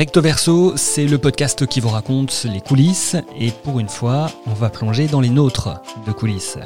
Recto 0.00 0.22
Verso, 0.22 0.78
c'est 0.78 1.06
le 1.06 1.18
podcast 1.18 1.66
qui 1.66 1.78
vous 1.78 1.90
raconte 1.90 2.46
les 2.50 2.62
coulisses 2.62 3.16
et 3.38 3.50
pour 3.50 3.80
une 3.80 3.90
fois, 3.90 4.30
on 4.46 4.54
va 4.54 4.70
plonger 4.70 5.08
dans 5.08 5.20
les 5.20 5.28
nôtres 5.28 5.68
de 6.06 6.12
coulisses. 6.12 6.56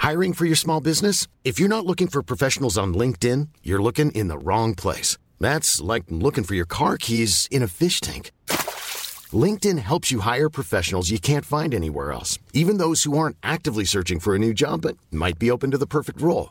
Hiring 0.00 0.34
for 0.34 0.46
your 0.46 0.56
small 0.56 0.80
business? 0.80 1.26
If 1.44 1.58
you're 1.58 1.68
not 1.68 1.84
looking 1.84 2.06
for 2.06 2.22
professionals 2.22 2.78
on 2.78 2.94
LinkedIn, 2.94 3.48
you're 3.64 3.82
looking 3.82 4.12
in 4.12 4.28
the 4.28 4.38
wrong 4.38 4.76
place. 4.76 5.18
That's 5.40 5.80
like 5.80 6.04
looking 6.10 6.44
for 6.44 6.54
your 6.54 6.64
car 6.68 6.96
keys 6.96 7.48
in 7.50 7.64
a 7.64 7.66
fish 7.66 8.00
tank. 8.00 8.30
LinkedIn 9.32 9.78
helps 9.78 10.12
you 10.12 10.20
hire 10.20 10.48
professionals 10.48 11.10
you 11.10 11.18
can't 11.18 11.44
find 11.44 11.74
anywhere 11.74 12.12
else, 12.12 12.38
even 12.54 12.78
those 12.78 13.02
who 13.02 13.18
aren't 13.18 13.36
actively 13.42 13.84
searching 13.84 14.20
for 14.20 14.36
a 14.36 14.38
new 14.38 14.54
job 14.54 14.82
but 14.82 14.96
might 15.10 15.40
be 15.40 15.50
open 15.50 15.72
to 15.72 15.76
the 15.76 15.88
perfect 15.88 16.22
role. 16.22 16.50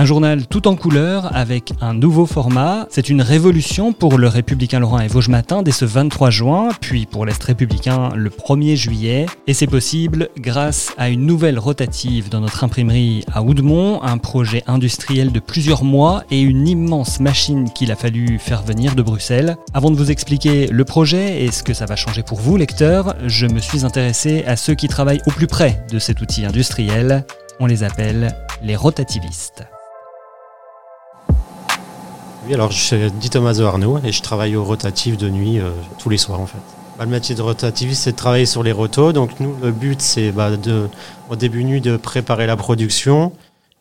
Un 0.00 0.04
journal 0.04 0.46
tout 0.46 0.68
en 0.68 0.76
couleur 0.76 1.34
avec 1.34 1.72
un 1.80 1.92
nouveau 1.92 2.24
format. 2.24 2.86
C'est 2.88 3.08
une 3.08 3.20
révolution 3.20 3.92
pour 3.92 4.16
le 4.16 4.28
Républicain 4.28 4.78
Laurent 4.78 5.00
et 5.00 5.08
Vosges 5.08 5.28
Matin 5.28 5.64
dès 5.64 5.72
ce 5.72 5.84
23 5.84 6.30
juin, 6.30 6.68
puis 6.80 7.04
pour 7.04 7.26
l'Est 7.26 7.42
républicain 7.42 8.10
le 8.14 8.30
1er 8.30 8.76
juillet. 8.76 9.26
Et 9.48 9.54
c'est 9.54 9.66
possible 9.66 10.28
grâce 10.38 10.92
à 10.98 11.08
une 11.08 11.26
nouvelle 11.26 11.58
rotative 11.58 12.28
dans 12.28 12.38
notre 12.38 12.62
imprimerie 12.62 13.24
à 13.32 13.42
Oudemont, 13.42 14.00
un 14.04 14.18
projet 14.18 14.62
industriel 14.68 15.32
de 15.32 15.40
plusieurs 15.40 15.82
mois 15.82 16.22
et 16.30 16.40
une 16.42 16.68
immense 16.68 17.18
machine 17.18 17.68
qu'il 17.72 17.90
a 17.90 17.96
fallu 17.96 18.38
faire 18.38 18.62
venir 18.62 18.94
de 18.94 19.02
Bruxelles. 19.02 19.56
Avant 19.74 19.90
de 19.90 19.96
vous 19.96 20.12
expliquer 20.12 20.68
le 20.68 20.84
projet 20.84 21.42
et 21.42 21.50
ce 21.50 21.64
que 21.64 21.74
ça 21.74 21.86
va 21.86 21.96
changer 21.96 22.22
pour 22.22 22.38
vous, 22.38 22.56
lecteurs, 22.56 23.16
je 23.26 23.48
me 23.48 23.58
suis 23.58 23.84
intéressé 23.84 24.44
à 24.46 24.54
ceux 24.54 24.76
qui 24.76 24.86
travaillent 24.86 25.22
au 25.26 25.32
plus 25.32 25.48
près 25.48 25.84
de 25.90 25.98
cet 25.98 26.20
outil 26.20 26.44
industriel. 26.44 27.26
On 27.58 27.66
les 27.66 27.82
appelle 27.82 28.32
les 28.62 28.76
rotativistes. 28.76 29.64
Alors 32.52 32.70
je 32.70 32.78
suis 32.78 33.12
Di 33.12 33.28
Tommaso 33.28 33.64
Arnaud 33.64 34.00
et 34.04 34.10
je 34.10 34.22
travaille 34.22 34.56
au 34.56 34.64
rotatif 34.64 35.18
de 35.18 35.28
nuit 35.28 35.58
euh, 35.58 35.70
tous 35.98 36.08
les 36.08 36.16
soirs 36.16 36.40
en 36.40 36.46
fait. 36.46 36.58
Bah, 36.98 37.04
le 37.04 37.10
métier 37.10 37.34
de 37.34 37.42
rotativiste, 37.42 38.02
c'est 38.04 38.12
de 38.12 38.16
travailler 38.16 38.46
sur 38.46 38.62
les 38.62 38.72
rotos. 38.72 39.12
Donc 39.12 39.38
nous, 39.38 39.54
le 39.62 39.70
but, 39.70 40.00
c'est 40.00 40.32
bah, 40.32 40.56
de, 40.56 40.88
au 41.28 41.36
début 41.36 41.62
nuit 41.64 41.80
de 41.80 41.96
préparer 41.96 42.46
la 42.46 42.56
production 42.56 43.32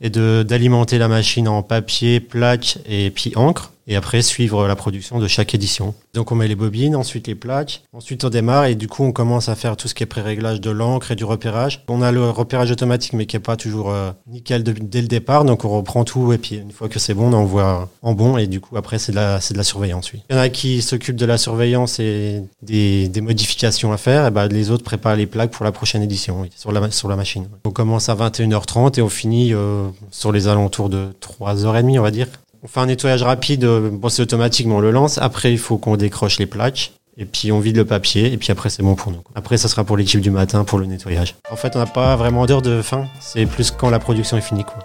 et 0.02 0.10
d'alimenter 0.10 0.98
la 0.98 1.08
machine 1.08 1.48
en 1.48 1.64
papier, 1.64 2.20
plaque 2.20 2.78
et 2.88 3.10
puis 3.10 3.32
encre 3.36 3.72
et 3.88 3.96
après 3.96 4.22
suivre 4.22 4.68
la 4.68 4.76
production 4.76 5.20
de 5.20 5.28
chaque 5.28 5.56
édition. 5.56 5.96
Donc 6.14 6.32
on 6.32 6.36
met 6.36 6.48
les 6.48 6.56
bobines, 6.56 6.96
ensuite 6.96 7.28
les 7.28 7.36
plaques, 7.36 7.84
ensuite 7.94 8.24
on 8.26 8.30
démarre 8.30 8.66
et 8.66 8.76
du 8.76 8.88
coup 8.88 9.04
on 9.04 9.12
commence 9.12 9.50
à 9.50 9.56
faire 9.56 9.78
tout 9.78 9.88
ce 9.88 9.94
qui 9.94 10.04
est 10.04 10.08
pré-réglage 10.08 10.60
de 10.62 10.70
l'encre 10.70 11.12
et 11.12 11.16
du 11.16 11.24
repérage. 11.24 11.84
On 11.88 12.02
a 12.02 12.12
le 12.12 12.30
repérage 12.30 12.72
automatique 12.72 13.14
mais 13.14 13.26
qui 13.26 13.36
est 13.38 13.42
pas 13.42 13.56
toujours 13.56 13.92
euh, 13.92 14.12
nickel 14.28 14.64
dès 14.64 15.02
le 15.02 15.08
départ, 15.08 15.46
donc 15.46 15.64
on 15.64 15.70
reprend 15.70 16.04
tout 16.04 16.34
et 16.34 16.38
puis 16.38 16.56
une 16.58 16.72
fois 16.72 16.90
que 16.90 17.00
c'est 17.00 17.14
bon 17.14 17.28
on 17.28 17.34
envoie 17.34 17.90
en 18.02 18.14
bon 18.14 18.38
et 18.38 18.48
du 18.48 18.60
coup 18.60 18.78
après 18.78 19.00
c'est 19.00 19.12
de 19.12 19.18
la, 19.18 19.40
de 19.40 19.58
la 19.58 19.64
surveillance. 19.64 20.12
Oui. 20.14 20.22
Il 20.30 20.36
y 20.36 20.40
en 20.40 20.42
a 20.42 20.50
qui 20.50 20.82
s'occupent 20.82 21.16
de 21.16 21.26
la 21.26 21.38
surveillance 21.38 22.00
et 22.00 22.44
des, 22.62 23.08
des 23.08 23.22
modifications 23.22 23.94
à 23.94 23.98
faire 23.98 24.28
et 24.28 24.32
ben 24.32 24.48
les 24.48 24.70
autres 24.70 24.84
préparent 24.84 25.16
les 25.16 25.28
plaques 25.28 25.52
pour 25.52 25.64
la 25.64 25.72
prochaine 25.72 26.02
édition 26.02 26.42
oui, 26.42 26.50
sur, 26.56 26.72
la, 26.72 26.92
sur 26.92 27.08
la 27.08 27.16
machine. 27.16 27.48
On 27.66 27.72
commence 27.72 28.10
à 28.10 28.16
21h30 28.16 29.00
et 29.00 29.02
on 29.02 29.10
finit 29.10 29.54
euh, 29.54 29.88
sur 30.12 30.32
les 30.32 30.48
alentours 30.48 30.90
de 30.90 31.08
3h30 31.22 32.00
on 32.00 32.04
va 32.04 32.12
dire. 32.12 32.28
On 32.68 32.70
fait 32.70 32.82
un 32.82 32.88
nettoyage 32.88 33.24
rapide, 33.24 33.64
euh, 33.64 33.90
bon 33.90 34.10
c'est 34.10 34.22
automatique 34.22 34.68
mais 34.68 34.74
on 34.74 34.82
le 34.82 34.92
lance. 34.92 35.18
Après 35.20 35.54
il 35.54 35.58
faut 35.58 35.78
qu'on 35.78 35.96
décroche 35.96 36.38
les 36.38 36.46
plaques. 36.46 36.92
Et 37.16 37.24
puis 37.24 37.50
on 37.54 37.62
vide 37.62 37.78
le 37.78 37.86
papier 37.86 38.34
et 38.34 38.36
puis 38.36 38.52
après 38.52 38.70
c'est 38.70 38.84
bon 38.84 38.96
pour 38.96 39.14
nous. 39.14 39.22
Après 39.36 39.58
ça 39.58 39.70
sera 39.70 39.86
pour 39.86 39.96
l'équipe 39.96 40.20
du 40.20 40.32
matin 40.32 40.66
pour 40.66 40.78
le 40.78 40.86
nettoyage. 40.86 41.36
En 41.50 41.56
fait 41.56 41.78
on 41.78 41.80
n'a 41.80 41.86
pas 41.86 42.18
vraiment 42.18 42.46
d'heure 42.46 42.62
de 42.62 42.82
fin, 42.82 43.06
c'est 43.22 43.46
plus 43.46 43.72
quand 43.72 43.90
la 43.90 44.00
production 44.00 44.36
est 44.36 44.42
finie 44.42 44.66
quoi. 44.66 44.80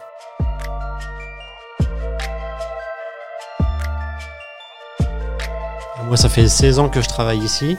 Moi 6.07 6.17
ça 6.17 6.29
fait 6.29 6.47
16 6.47 6.79
ans 6.79 6.89
que 6.89 7.03
je 7.03 7.09
travaille 7.09 7.41
ici. 7.41 7.77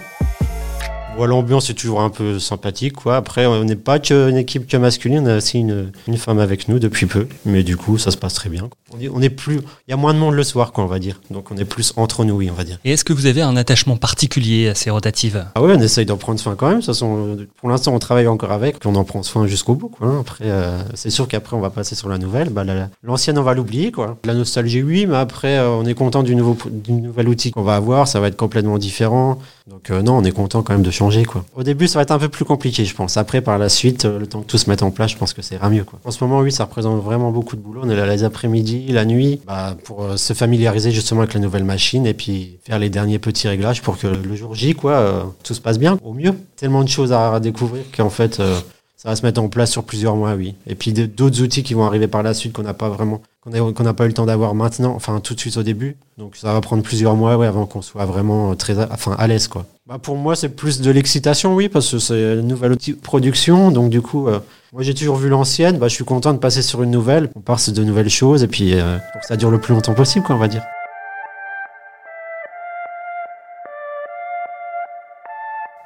Bon, 1.15 1.25
l'ambiance 1.25 1.69
est 1.69 1.75
toujours 1.75 2.01
un 2.01 2.09
peu 2.09 2.39
sympathique 2.39 2.93
quoi. 2.93 3.15
Après 3.15 3.45
on 3.45 3.63
n'est 3.63 3.77
pas 3.77 3.99
qu'une 3.99 4.35
équipe 4.35 4.67
que 4.67 4.75
masculine, 4.75 5.23
on 5.23 5.27
a 5.27 5.37
aussi 5.37 5.59
une, 5.59 5.93
une 6.09 6.17
femme 6.17 6.39
avec 6.39 6.67
nous 6.67 6.79
depuis 6.79 7.05
peu. 7.05 7.29
Mais 7.45 7.63
du 7.63 7.77
coup 7.77 7.97
ça 7.97 8.11
se 8.11 8.17
passe 8.17 8.33
très 8.33 8.49
bien. 8.49 8.69
On 9.13 9.21
est 9.21 9.29
plus, 9.29 9.57
il 9.87 9.91
y 9.91 9.93
a 9.93 9.97
moins 9.97 10.13
de 10.13 10.19
monde 10.19 10.33
le 10.35 10.43
soir 10.43 10.71
quoi 10.71 10.83
on 10.83 10.87
va 10.87 10.99
dire. 10.99 11.19
Donc 11.31 11.51
on 11.51 11.57
est 11.57 11.65
plus 11.65 11.93
entre 11.97 12.23
nous 12.25 12.35
oui 12.35 12.49
on 12.51 12.53
va 12.55 12.63
dire. 12.63 12.79
Et 12.85 12.91
est-ce 12.91 13.03
que 13.03 13.13
vous 13.13 13.25
avez 13.25 13.41
un 13.41 13.55
attachement 13.55 13.97
particulier 13.97 14.69
à 14.69 14.75
ces 14.75 14.89
rotatives? 14.89 15.45
Ah 15.55 15.61
ouais, 15.61 15.73
on 15.77 15.81
essaye 15.81 16.05
d'en 16.05 16.17
prendre 16.17 16.39
soin 16.39 16.55
quand 16.55 16.67
même. 16.67 16.75
De 16.75 16.81
toute 16.81 16.87
façon, 16.87 17.37
pour 17.59 17.69
l'instant, 17.69 17.93
on 17.93 17.99
travaille 17.99 18.27
encore 18.27 18.51
avec, 18.51 18.79
puis 18.79 18.89
on 18.89 18.95
en 18.95 19.03
prend 19.03 19.23
soin 19.23 19.47
jusqu'au 19.47 19.75
bout. 19.75 19.89
Quoi. 19.89 20.07
hein. 20.07 20.17
Après, 20.21 20.45
euh, 20.45 20.81
c'est 20.93 21.09
sûr 21.09 21.27
qu'après, 21.27 21.55
on 21.55 21.59
va 21.61 21.69
passer 21.69 21.95
sur 21.95 22.09
la 22.09 22.17
nouvelle. 22.17 22.49
Bah, 22.49 22.63
la- 22.63 22.89
l'ancienne, 23.03 23.37
on 23.37 23.43
va 23.43 23.53
l'oublier. 23.53 23.91
quoi. 23.91 24.17
La 24.25 24.33
nostalgie, 24.33 24.83
oui, 24.83 25.05
mais 25.05 25.15
après, 25.17 25.57
euh, 25.57 25.69
on 25.69 25.85
est 25.85 25.93
content 25.93 26.23
du 26.23 26.35
nouveau, 26.35 26.57
du 26.69 26.91
nouvel 26.93 27.27
outil 27.29 27.51
qu'on 27.51 27.63
va 27.63 27.75
avoir. 27.75 28.07
Ça 28.07 28.19
va 28.19 28.27
être 28.27 28.35
complètement 28.37 28.77
différent. 28.77 29.39
Donc 29.69 29.89
euh, 29.91 30.01
non, 30.01 30.17
on 30.17 30.23
est 30.23 30.31
content 30.31 30.61
quand 30.61 30.73
même 30.73 30.83
de 30.83 30.91
changer. 30.91 31.23
Quoi. 31.23 31.45
Au 31.55 31.63
début, 31.63 31.87
ça 31.87 31.99
va 31.99 32.03
être 32.03 32.11
un 32.11 32.19
peu 32.19 32.27
plus 32.29 32.43
compliqué, 32.45 32.83
je 32.85 32.93
pense. 32.95 33.15
Après, 33.17 33.41
par 33.41 33.57
la 33.57 33.69
suite, 33.69 34.03
le 34.05 34.27
temps 34.27 34.41
que 34.41 34.47
tout 34.47 34.57
se 34.57 34.69
mette 34.69 34.83
en 34.83 34.91
place, 34.91 35.11
je 35.11 35.17
pense 35.17 35.33
que 35.33 35.41
ça 35.41 35.55
ira 35.55 35.69
mieux. 35.69 35.83
Quoi. 35.85 35.99
En 36.03 36.11
ce 36.11 36.23
moment, 36.23 36.39
oui, 36.41 36.51
ça 36.51 36.65
représente 36.65 37.01
vraiment 37.01 37.31
beaucoup 37.31 37.55
de 37.55 37.61
boulot. 37.61 37.81
On 37.83 37.89
est 37.89 37.95
là 37.95 38.05
les 38.05 38.23
après-midi, 38.23 38.82
la 38.91 39.05
nuit, 39.05 39.39
bah, 39.45 39.75
pour 39.83 40.03
euh, 40.03 40.17
se 40.17 40.33
familiariser 40.33 40.91
justement 40.91 41.21
avec 41.21 41.33
la 41.33 41.39
nouvelle 41.39 41.63
machine 41.63 42.05
et 42.05 42.13
puis 42.13 42.59
faire 42.65 42.79
les 42.79 42.89
derniers 42.89 43.19
petits 43.19 43.47
réglages 43.47 43.81
pour 43.81 43.97
que 43.97 44.07
le 44.07 44.35
jour 44.35 44.55
J, 44.55 44.73
quoi, 44.73 44.93
euh, 44.93 45.23
tout 45.43 45.53
se 45.53 45.61
passe 45.61 45.79
bien, 45.79 45.97
au 46.03 46.13
mieux. 46.13 46.33
Tellement 46.55 46.83
de 46.83 46.89
choses 46.89 47.13
à 47.13 47.39
découvrir 47.39 47.83
qu'en 47.95 48.09
fait, 48.09 48.39
euh, 48.39 48.59
ça 49.03 49.09
va 49.09 49.15
se 49.17 49.25
mettre 49.25 49.41
en 49.41 49.49
place 49.49 49.69
sur 49.69 49.83
plusieurs 49.83 50.15
mois, 50.15 50.33
oui. 50.33 50.55
Et 50.65 50.75
puis 50.75 50.93
d'autres 50.93 51.41
outils 51.41 51.61
qui 51.61 51.73
vont 51.73 51.83
arriver 51.83 52.07
par 52.07 52.23
la 52.23 52.33
suite 52.33 52.53
qu'on 52.53 52.63
n'a 52.63 52.73
pas 52.73 52.87
vraiment, 52.87 53.21
qu'on 53.43 53.49
n'a 53.83 53.93
pas 53.93 54.05
eu 54.05 54.07
le 54.07 54.13
temps 54.13 54.25
d'avoir 54.25 54.55
maintenant, 54.55 54.93
enfin 54.95 55.19
tout 55.19 55.33
de 55.35 55.39
suite 55.41 55.57
au 55.57 55.63
début. 55.63 55.97
Donc 56.17 56.37
ça 56.37 56.53
va 56.53 56.61
prendre 56.61 56.83
plusieurs 56.83 57.15
mois, 57.17 57.35
ouais, 57.37 57.45
avant 57.47 57.65
qu'on 57.65 57.81
soit 57.81 58.05
vraiment 58.05 58.51
euh, 58.51 58.55
très, 58.55 58.79
à- 58.79 58.87
enfin 58.91 59.13
à 59.19 59.27
l'aise, 59.27 59.49
quoi. 59.49 59.65
Bah 59.85 59.97
pour 60.01 60.15
moi, 60.15 60.37
c'est 60.37 60.47
plus 60.47 60.79
de 60.79 60.89
l'excitation, 60.89 61.53
oui, 61.53 61.67
parce 61.67 61.91
que 61.91 61.99
c'est 61.99 62.35
une 62.35 62.47
nouvelle 62.47 62.71
outil 62.71 62.93
de 62.93 62.97
production, 62.99 63.69
donc 63.71 63.89
du 63.89 64.01
coup. 64.01 64.29
euh, 64.29 64.39
moi, 64.71 64.81
j'ai 64.81 64.93
toujours 64.93 65.17
vu 65.17 65.27
l'ancienne. 65.27 65.77
Bah, 65.77 65.87
je 65.89 65.93
suis 65.93 66.05
content 66.05 66.31
de 66.33 66.39
passer 66.39 66.61
sur 66.61 66.81
une 66.81 66.89
nouvelle. 66.91 67.29
On 67.35 67.41
part 67.41 67.59
sur 67.59 67.73
de 67.73 67.83
nouvelles 67.83 68.09
choses 68.09 68.41
et 68.41 68.47
puis 68.47 68.73
euh, 68.73 68.97
pour 69.11 69.21
que 69.21 69.27
ça 69.27 69.35
dure 69.35 69.51
le 69.51 69.59
plus 69.59 69.73
longtemps 69.75 69.93
possible, 69.93 70.25
quoi, 70.25 70.35
on 70.35 70.39
va 70.39 70.47
dire. 70.47 70.63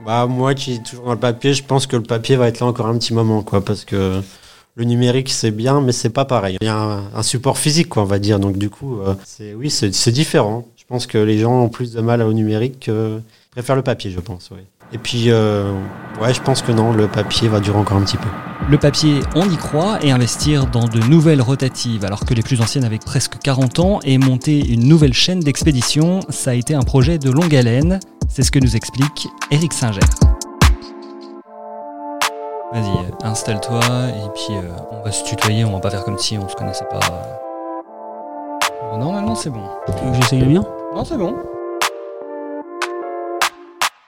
Bah, 0.05 0.27
moi 0.27 0.53
qui 0.53 0.73
est 0.73 0.83
toujours 0.83 1.05
dans 1.05 1.13
le 1.13 1.19
papier, 1.19 1.53
je 1.53 1.63
pense 1.63 1.87
que 1.87 1.95
le 1.95 2.03
papier 2.03 2.35
va 2.35 2.47
être 2.47 2.59
là 2.59 2.67
encore 2.67 2.85
un 2.85 2.97
petit 2.97 3.13
moment, 3.13 3.41
quoi, 3.41 3.65
parce 3.65 3.83
que 3.83 4.21
le 4.75 4.83
numérique 4.83 5.29
c'est 5.29 5.51
bien, 5.51 5.81
mais 5.81 5.91
c'est 5.91 6.11
pas 6.11 6.25
pareil. 6.25 6.57
Il 6.61 6.65
y 6.65 6.69
a 6.69 7.01
un, 7.13 7.23
support 7.23 7.57
physique, 7.57 7.89
quoi, 7.89 8.03
on 8.03 8.05
va 8.05 8.19
dire. 8.19 8.39
Donc 8.39 8.57
du 8.57 8.69
coup, 8.69 8.99
euh, 8.99 9.15
c'est 9.25 9.53
oui, 9.55 9.71
c'est 9.71 10.11
différent. 10.11 10.67
Je 10.75 10.83
pense 10.87 11.07
que 11.07 11.17
les 11.17 11.39
gens 11.39 11.63
ont 11.63 11.69
plus 11.69 11.93
de 11.93 12.01
mal 12.01 12.21
au 12.21 12.31
numérique 12.31 12.85
que 12.85 13.19
préfèrent 13.51 13.75
le 13.75 13.81
papier, 13.81 14.11
je 14.11 14.19
pense. 14.19 14.51
Et 14.93 14.97
puis, 14.97 15.25
euh, 15.31 15.73
ouais, 16.21 16.33
je 16.33 16.41
pense 16.41 16.61
que 16.61 16.71
non, 16.71 16.93
le 16.93 17.07
papier 17.07 17.49
va 17.49 17.59
durer 17.59 17.77
encore 17.77 17.97
un 17.97 18.03
petit 18.03 18.17
peu. 18.17 18.29
Le 18.69 18.77
papier, 18.77 19.19
on 19.35 19.49
y 19.49 19.57
croit, 19.57 19.99
et 20.01 20.11
investir 20.11 20.67
dans 20.67 20.85
de 20.85 20.99
nouvelles 20.99 21.41
rotatives, 21.41 22.05
alors 22.05 22.23
que 22.23 22.33
les 22.33 22.41
plus 22.41 22.61
anciennes 22.61 22.85
avaient 22.85 22.99
presque 22.99 23.37
40 23.43 23.79
ans, 23.79 23.99
et 24.05 24.17
monter 24.17 24.65
une 24.65 24.87
nouvelle 24.87 25.13
chaîne 25.13 25.41
d'expédition, 25.41 26.21
ça 26.29 26.51
a 26.51 26.53
été 26.53 26.73
un 26.73 26.83
projet 26.83 27.17
de 27.17 27.29
longue 27.29 27.53
haleine. 27.53 27.99
C'est 28.27 28.43
ce 28.43 28.51
que 28.51 28.59
nous 28.59 28.75
explique 28.75 29.27
Eric 29.51 29.73
Singer. 29.73 29.99
Vas-y, 32.73 33.13
installe-toi, 33.23 33.79
et 34.09 34.29
puis 34.35 34.57
euh, 34.57 34.69
on 34.91 35.01
va 35.03 35.11
se 35.11 35.23
tutoyer, 35.23 35.63
on 35.63 35.71
va 35.73 35.79
pas 35.79 35.89
faire 35.89 36.03
comme 36.03 36.17
si 36.17 36.37
on 36.37 36.47
se 36.49 36.55
connaissait 36.55 36.85
pas. 36.85 36.99
Bon, 38.91 38.97
Normalement, 38.97 39.35
c'est 39.35 39.49
bon. 39.49 39.63
J'essaye 40.13 40.43
bien 40.43 40.65
Non, 40.93 41.05
c'est 41.05 41.17
bon. 41.17 41.35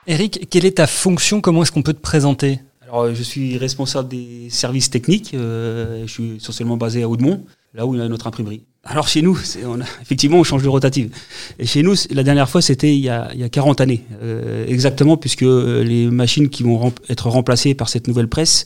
Eric, 0.06 0.48
quelle 0.50 0.66
est 0.66 0.76
ta 0.76 0.86
fonction? 0.86 1.40
Comment 1.40 1.62
est-ce 1.62 1.72
qu'on 1.72 1.82
peut 1.82 1.94
te 1.94 2.00
présenter? 2.00 2.60
Alors, 2.82 3.02
euh, 3.02 3.14
je 3.14 3.22
suis 3.22 3.56
responsable 3.56 4.08
des 4.08 4.48
services 4.50 4.90
techniques. 4.90 5.32
euh, 5.34 6.02
je 6.06 6.12
suis 6.12 6.36
essentiellement 6.36 6.76
basé 6.76 7.02
à 7.02 7.08
Oudemont, 7.08 7.44
là 7.72 7.86
où 7.86 7.94
il 7.94 8.00
y 8.00 8.02
a 8.02 8.08
notre 8.08 8.26
imprimerie. 8.26 8.64
Alors, 8.82 9.08
chez 9.08 9.20
nous, 9.20 9.38
on 9.66 9.78
effectivement, 10.00 10.38
on 10.38 10.44
change 10.44 10.62
de 10.62 10.68
rotative. 10.68 11.10
Et 11.58 11.66
chez 11.66 11.82
nous, 11.82 11.94
la 12.10 12.22
dernière 12.22 12.48
fois, 12.48 12.62
c'était 12.62 12.94
il, 12.94 13.00
y 13.00 13.10
a- 13.10 13.28
il 13.34 13.40
y 13.40 13.44
a 13.44 13.48
40 13.50 13.80
années, 13.82 14.04
euh, 14.22 14.64
exactement, 14.66 15.18
puisque 15.18 15.42
euh, 15.42 15.84
les 15.84 16.06
machines 16.10 16.48
qui 16.48 16.62
vont 16.62 16.90
être 17.10 17.28
remplacées 17.28 17.74
par 17.74 17.90
cette 17.90 18.08
nouvelle 18.08 18.28
presse 18.28 18.64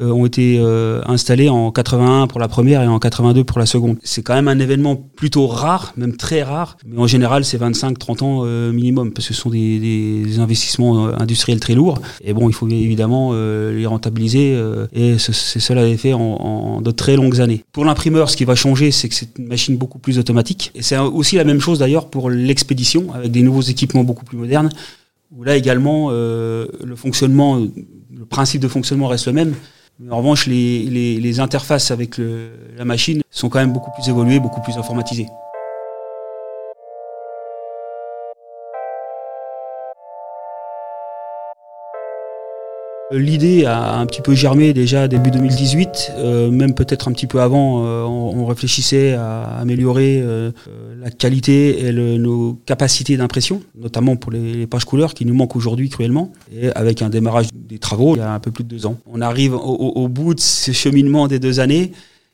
ont 0.00 0.26
été 0.26 0.58
euh, 0.58 1.00
installés 1.06 1.48
en 1.48 1.70
81 1.70 2.26
pour 2.26 2.40
la 2.40 2.48
première 2.48 2.82
et 2.82 2.86
en 2.86 2.98
82 2.98 3.44
pour 3.44 3.58
la 3.58 3.66
seconde. 3.66 3.96
C'est 4.02 4.22
quand 4.22 4.34
même 4.34 4.48
un 4.48 4.58
événement 4.58 4.96
plutôt 4.96 5.46
rare, 5.46 5.92
même 5.96 6.16
très 6.16 6.42
rare, 6.42 6.76
mais 6.86 6.98
en 6.98 7.06
général 7.06 7.44
c'est 7.44 7.58
25-30 7.58 8.24
ans 8.24 8.42
euh, 8.44 8.72
minimum, 8.72 9.12
parce 9.12 9.28
que 9.28 9.34
ce 9.34 9.40
sont 9.40 9.50
des, 9.50 9.78
des 9.78 10.38
investissements 10.38 11.08
industriels 11.20 11.60
très 11.60 11.74
lourds, 11.74 12.00
et 12.22 12.32
bon, 12.32 12.48
il 12.48 12.52
faut 12.52 12.68
évidemment 12.68 13.32
les 13.32 13.86
rentabiliser, 13.86 14.58
et 14.92 15.18
c'est 15.18 15.32
cela 15.32 15.86
est 15.86 15.96
fait 15.96 16.12
en, 16.12 16.20
en, 16.20 16.80
de 16.80 16.90
très 16.90 17.16
longues 17.16 17.40
années. 17.40 17.64
Pour 17.72 17.84
l'imprimeur, 17.84 18.30
ce 18.30 18.36
qui 18.36 18.44
va 18.44 18.54
changer, 18.54 18.90
c'est 18.90 19.08
que 19.08 19.14
c'est 19.14 19.38
une 19.38 19.48
machine 19.48 19.76
beaucoup 19.76 19.98
plus 19.98 20.18
automatique, 20.18 20.70
et 20.74 20.82
c'est 20.82 20.98
aussi 20.98 21.36
la 21.36 21.44
même 21.44 21.60
chose 21.60 21.78
d'ailleurs 21.78 22.08
pour 22.08 22.30
l'expédition, 22.30 23.12
avec 23.14 23.30
des 23.30 23.42
nouveaux 23.42 23.62
équipements 23.62 24.04
beaucoup 24.04 24.24
plus 24.24 24.38
modernes, 24.38 24.70
où 25.36 25.44
là 25.44 25.56
également, 25.56 26.10
le 26.10 26.96
fonctionnement, 26.96 27.56
le 27.56 28.24
principe 28.28 28.60
de 28.60 28.68
fonctionnement 28.68 29.08
reste 29.08 29.26
le 29.26 29.32
même, 29.32 29.54
en 30.10 30.18
revanche, 30.18 30.46
les, 30.46 31.40
interfaces 31.40 31.90
avec 31.90 32.18
la 32.18 32.84
machine 32.84 33.22
sont 33.30 33.48
quand 33.48 33.58
même 33.58 33.72
beaucoup 33.72 33.90
plus 33.92 34.08
évoluées, 34.08 34.40
beaucoup 34.40 34.60
plus 34.60 34.76
informatisées. 34.76 35.26
L'idée 43.10 43.64
a 43.64 43.98
un 43.98 44.04
petit 44.04 44.20
peu 44.20 44.34
germé 44.34 44.74
déjà 44.74 45.08
début 45.08 45.30
2018, 45.30 46.12
euh, 46.18 46.50
même 46.50 46.74
peut-être 46.74 47.08
un 47.08 47.12
petit 47.12 47.26
peu 47.26 47.40
avant, 47.40 47.86
euh, 47.86 48.02
on, 48.02 48.44
réfléchissait 48.44 49.14
à 49.14 49.44
améliorer 49.58 50.20
euh, 50.22 50.50
la 51.00 51.10
qualité 51.10 51.86
et 51.86 51.92
nos 51.92 52.60
capacités 52.66 53.16
d'impression, 53.16 53.62
notamment 53.74 54.16
pour 54.16 54.30
les, 54.30 54.66
pages 54.66 54.84
couleurs 54.84 55.14
qui 55.14 55.24
nous 55.24 55.32
manquent 55.32 55.56
aujourd'hui 55.56 55.88
cruellement, 55.88 56.32
avec 56.74 57.00
un 57.00 57.08
démarrage 57.08 57.46
des 57.54 57.78
travaux 57.78 58.14
il 58.14 58.18
y 58.18 58.22
a 58.22 58.32
un 58.32 58.40
peu 58.40 58.50
plus 58.50 58.64
de 58.64 58.68
deux 58.68 58.84
ans. 58.84 58.98
On 59.06 59.22
arrive 59.22 59.54
au, 59.54 60.08
bout 60.08 60.34
de 60.34 60.40
ce 60.40 60.72
cheminement 60.72 61.28
des 61.28 61.38
deux 61.38 61.60
années. 61.60 61.92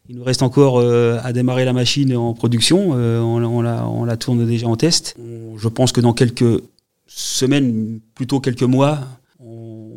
Il 0.09 0.17
nous 0.17 0.25
reste 0.25 0.43
encore 0.43 0.81
à 0.81 1.32
démarrer 1.32 1.65
la 1.65 1.73
machine 1.73 2.17
en 2.17 2.35
production. 2.35 2.91
on 2.93 4.05
la 4.05 4.17
tourne 4.17 4.44
déjà 4.44 4.67
en 4.67 4.77
test. 4.77 5.17
Je 5.56 5.69
pense 5.69 5.93
que 5.93 6.00
dans 6.00 6.15
quelques 6.15 6.61
semaines, 7.06 8.00
plutôt 8.15 8.41
quelques 8.41 8.62
mois, 8.62 9.00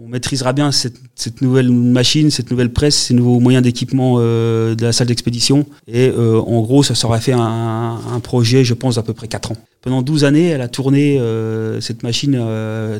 on 0.08 0.12
maîtrisera 0.12 0.54
bien 0.54 0.72
cette, 0.72 1.42
nouvelle 1.42 1.70
machine, 1.70 2.32
cette 2.32 2.50
nouvelle 2.50 2.72
presse, 2.72 2.96
ces 2.96 3.14
nouveaux 3.14 3.40
moyens 3.40 3.64
d'équipement 3.64 4.16
euh, 4.18 4.74
de 4.74 4.86
la 4.86 4.94
salle 4.94 5.08
d'expédition. 5.08 5.66
Et 5.88 6.10
euh, 6.10 6.40
en 6.40 6.62
gros, 6.62 6.82
ça 6.82 6.96
sera 6.96 7.20
fait 7.20 7.34
un, 7.34 8.20
projet, 8.24 8.64
je 8.64 8.74
pense, 8.74 8.96
d'à 8.96 9.04
peu 9.04 9.14
près 9.14 9.28
4 9.28 9.52
ans. 9.52 9.58
Pendant 9.82 10.02
12 10.02 10.24
années, 10.24 10.48
elle 10.48 10.62
a 10.62 10.68
tourné 10.68 11.20
euh, 11.20 11.82
cette 11.82 12.04
machine 12.04 12.42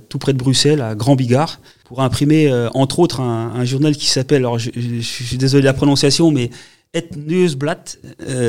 tout 0.10 0.20
près 0.20 0.34
de 0.34 0.38
Bruxelles, 0.38 0.82
à 0.82 0.96
Grand 0.96 1.16
Bigard, 1.16 1.60
pour 1.86 2.02
imprimer, 2.02 2.52
entre 2.74 3.00
autres, 3.00 3.22
un, 3.22 3.64
journal 3.66 3.96
qui 3.96 4.08
s'appelle, 4.08 4.40
alors 4.40 4.60
je, 4.60 4.70
suis 5.02 5.38
désolé 5.38 5.62
de 5.62 5.68
la 5.68 5.74
prononciation, 5.74 6.32
mais 6.32 6.50
Et 6.94 7.06
Nieuwsblad, 7.16 7.80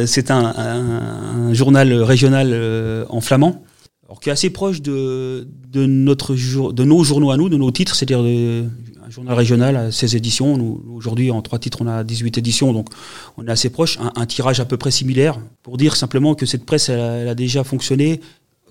c'est 0.07 0.31
un, 0.31 1.53
journal 1.53 1.93
régional 2.03 3.07
en 3.09 3.21
flamand 3.21 3.63
alors 4.09 4.21
qui 4.21 4.31
est 4.31 4.33
assez 4.33 4.49
proche 4.49 4.81
de, 4.81 5.47
de, 5.69 5.85
notre 5.85 6.35
jour, 6.35 6.73
de 6.73 6.83
nos 6.83 7.05
journaux 7.05 7.31
à 7.31 7.37
nous, 7.37 7.51
de 7.51 7.59
nos 7.59 7.71
titres, 7.71 7.95
c'est-à-dire 7.95 8.21
un 8.21 9.11
journal 9.11 9.35
régional 9.35 9.77
à 9.77 9.93
16 9.93 10.15
éditions. 10.15 10.81
Aujourd'hui, 10.95 11.31
en 11.31 11.43
trois 11.43 11.59
titres, 11.59 11.83
on 11.83 11.87
a 11.87 12.05
18 12.05 12.39
éditions, 12.39 12.73
donc 12.73 12.89
on 13.37 13.47
est 13.47 13.51
assez 13.51 13.69
proche. 13.69 13.99
Un, 14.01 14.13
un 14.17 14.25
tirage 14.25 14.61
à 14.61 14.65
peu 14.65 14.79
près 14.79 14.91
similaire, 14.91 15.39
pour 15.63 15.77
dire 15.77 15.95
simplement 15.95 16.35
que 16.35 16.47
cette 16.47 16.65
presse, 16.65 16.89
elle 16.89 16.99
elle 17.01 17.29
a 17.29 17.35
déjà 17.35 17.65
fonctionné 17.65 18.21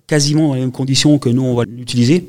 quasiment 0.07 0.47
dans 0.47 0.53
les 0.55 0.61
mêmes 0.61 0.71
conditions 0.71 1.19
que 1.19 1.29
nous, 1.29 1.43
on 1.43 1.53
va 1.53 1.65
l'utiliser. 1.65 2.27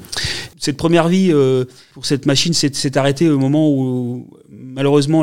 Cette 0.59 0.77
première 0.77 1.09
vie 1.09 1.31
euh, 1.33 1.65
pour 1.95 2.05
cette 2.05 2.27
machine 2.27 2.53
s'est 2.53 2.99
arrêtée 2.99 3.31
au 3.31 3.39
moment 3.39 3.71
où, 3.71 4.29
malheureusement, 4.51 5.23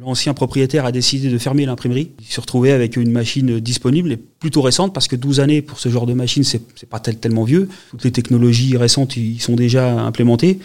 l'ancien 0.00 0.34
propriétaire 0.34 0.84
a 0.84 0.92
décidé 0.92 1.28
de 1.28 1.38
fermer 1.38 1.66
l'imprimerie. 1.66 2.10
Il 2.20 2.26
se 2.26 2.40
retrouvait 2.40 2.72
avec 2.72 2.96
une 2.96 3.12
machine 3.12 3.60
disponible 3.60 4.12
et 4.12 4.16
plutôt 4.16 4.62
récente, 4.62 4.94
parce 4.94 5.08
que 5.08 5.16
12 5.16 5.40
années 5.40 5.62
pour 5.62 5.78
ce 5.78 5.88
genre 5.88 6.06
de 6.06 6.14
machine, 6.14 6.42
c'est 6.44 6.60
pas 6.88 7.00
tel, 7.00 7.16
tellement 7.16 7.44
vieux. 7.44 7.68
Toutes 7.90 8.04
les 8.04 8.12
technologies 8.12 8.76
récentes 8.76 9.16
y 9.16 9.38
sont 9.38 9.56
déjà 9.56 10.00
implémentées. 10.00 10.58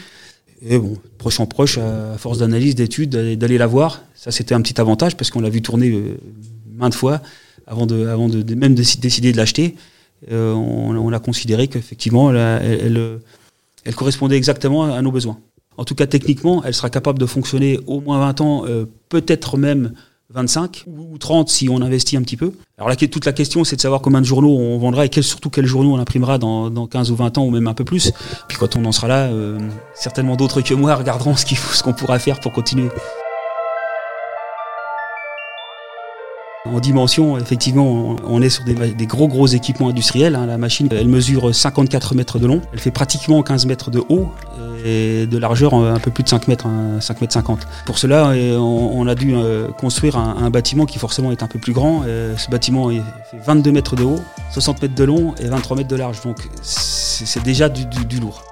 Et 0.68 0.80
bon, 0.80 0.98
proche 1.18 1.40
en 1.40 1.46
proche, 1.46 1.78
à 1.78 2.18
force 2.18 2.38
d'analyse, 2.38 2.76
d'études, 2.76 3.10
d'aller 3.10 3.58
la 3.58 3.68
voir, 3.68 4.04
ça 4.16 4.32
c'était 4.32 4.56
un 4.56 4.62
petit 4.62 4.80
avantage, 4.80 5.18
parce 5.18 5.30
qu'on 5.30 5.42
l'a 5.42 5.50
vu 5.50 5.62
tourner 5.62 5.92
euh, 5.92 6.18
maintes 6.74 6.96
fois 6.96 7.22
avant 7.68 7.86
de, 7.86 8.42
de, 8.42 8.56
même 8.56 8.74
de 8.74 8.84
décider 9.02 9.32
de 9.32 9.38
l'acheter 9.38 9.76
euh, 10.32 10.54
on, 10.54 11.12
a 11.12 11.20
considéré 11.20 11.68
qu'effectivement, 11.68 12.32
elle, 12.32 13.20
elle, 13.84 13.96
correspondait 13.96 14.38
exactement 14.38 14.86
à 14.86 15.02
nos 15.02 15.12
besoins. 15.12 15.38
En 15.78 15.86
tout 15.86 15.96
cas, 15.96 16.08
techniquement, 16.08 16.64
elle 16.64 16.74
sera 16.74 16.90
capable 16.90 17.20
de 17.20 17.26
fonctionner 17.26 17.80
au 17.88 18.02
moins 18.02 18.20
20 18.20 18.42
ans, 18.42 18.66
euh, 18.66 18.86
peut-être 19.10 19.58
même 19.58 19.94
25 20.34 20.86
ou 20.88 21.18
30 21.18 21.50
si 21.50 21.70
on 21.70 21.82
investit 21.82 22.18
un 22.18 22.22
petit 22.22 22.38
peu. 22.38 22.52
Alors 22.78 22.96
toute 22.96 23.26
la 23.26 23.32
question, 23.32 23.64
c'est 23.64 23.76
de 23.76 23.82
savoir 23.82 24.02
combien 24.02 24.22
de 24.22 24.26
journaux 24.26 24.58
on 24.58 24.78
vendra 24.78 25.06
et 25.06 25.22
surtout 25.22 25.50
quels 25.50 25.66
journaux 25.66 25.94
on 25.94 26.00
imprimera 26.00 26.38
dans, 26.38 26.70
dans 26.70 26.88
15 26.88 27.12
ou 27.12 27.16
20 27.16 27.38
ans 27.38 27.46
ou 27.46 27.52
même 27.52 27.68
un 27.68 27.74
peu 27.74 27.86
plus. 27.86 28.12
Puis 28.48 28.58
quand 28.58 28.76
on 28.76 28.84
en 28.86 28.92
sera 28.92 29.08
là, 29.08 29.28
euh, 29.28 29.60
certainement 29.94 30.36
d'autres 30.36 30.62
que 30.62 30.74
moi 30.74 30.96
regarderont 30.96 31.36
ce 31.36 31.84
qu'on 31.84 31.94
pourra 31.94 32.20
faire 32.20 32.40
pour 32.40 32.52
continuer. 32.52 32.90
En 36.66 36.80
dimension, 36.80 37.38
effectivement, 37.38 38.16
on 38.28 38.42
est 38.42 38.50
sur 38.50 38.64
des, 38.64 39.06
gros 39.06 39.28
gros 39.28 39.48
équipements 39.48 39.90
industriels. 39.90 40.36
Hein. 40.36 40.48
La 40.48 40.58
machine, 40.58 40.90
elle 40.92 41.08
mesure 41.08 41.54
54 41.54 42.16
mètres 42.16 42.40
de 42.40 42.48
long, 42.48 42.62
elle 42.74 42.80
fait 42.80 42.92
pratiquement 42.92 43.44
15 43.44 43.66
mètres 43.68 43.92
de 43.92 44.02
haut 44.10 44.30
et 44.84 45.26
de 45.26 45.38
largeur 45.38 45.74
un 45.74 46.00
peu 46.00 46.12
plus 46.12 46.24
de 46.24 46.30
5 46.30 46.48
mètres, 46.48 46.68
5 47.00 47.22
mètres 47.22 47.34
50. 47.34 47.68
Pour 47.86 47.98
cela, 47.98 48.34
on, 48.60 49.08
a 49.08 49.16
dû 49.16 49.34
euh, 49.36 49.72
construire 49.72 50.18
un, 50.18 50.50
bâtiment 50.50 50.86
qui 50.86 51.00
forcément 51.00 51.32
est 51.32 51.44
un 51.44 51.48
peu 51.48 51.60
plus 51.60 51.74
grand. 51.74 52.04
Ce 52.38 52.50
bâtiment 52.50 52.90
fait 52.90 53.38
22 53.46 53.72
mètres 53.72 53.96
de 53.96 54.04
haut, 54.04 54.20
60 54.52 54.82
mètres 54.82 54.96
de 54.96 55.04
long 55.04 55.34
et 55.40 55.48
23 55.48 55.78
mètres 55.78 55.90
de 55.90 55.96
large. 55.96 56.22
Donc 56.22 56.38
c'est 56.62 57.44
déjà 57.44 57.70
du 57.70 58.20
lourd. 58.20 58.44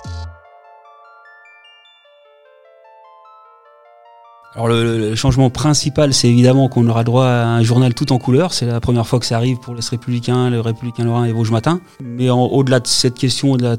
Alors 4.55 4.67
le, 4.67 4.99
le, 4.99 5.15
changement 5.15 5.49
principal, 5.49 6.13
c'est 6.13 6.29
évidemment 6.29 6.69
qu'on 6.69 6.87
aura 6.87 7.03
droit 7.03 7.25
à 7.25 7.47
un 7.47 7.63
journal 7.63 7.95
tout 7.95 8.13
en 8.13 8.19
couleur. 8.19 8.53
C'est 8.53 8.67
la 8.67 8.79
première 8.79 9.07
fois 9.07 9.19
que 9.19 9.25
ça 9.25 9.35
arrive 9.35 9.57
pour 9.57 9.73
les 9.73 9.81
Républicains, 9.81 10.51
le 10.51 10.61
Républicain 10.61 11.05
Lorrain 11.05 11.25
et 11.25 11.31
Vosges 11.31 11.49
Matin. 11.49 11.81
Mais 12.03 12.29
au-delà 12.29 12.79
de 12.79 12.85
cette 12.85 13.15
question 13.15 13.55
de 13.55 13.63
la 13.63 13.77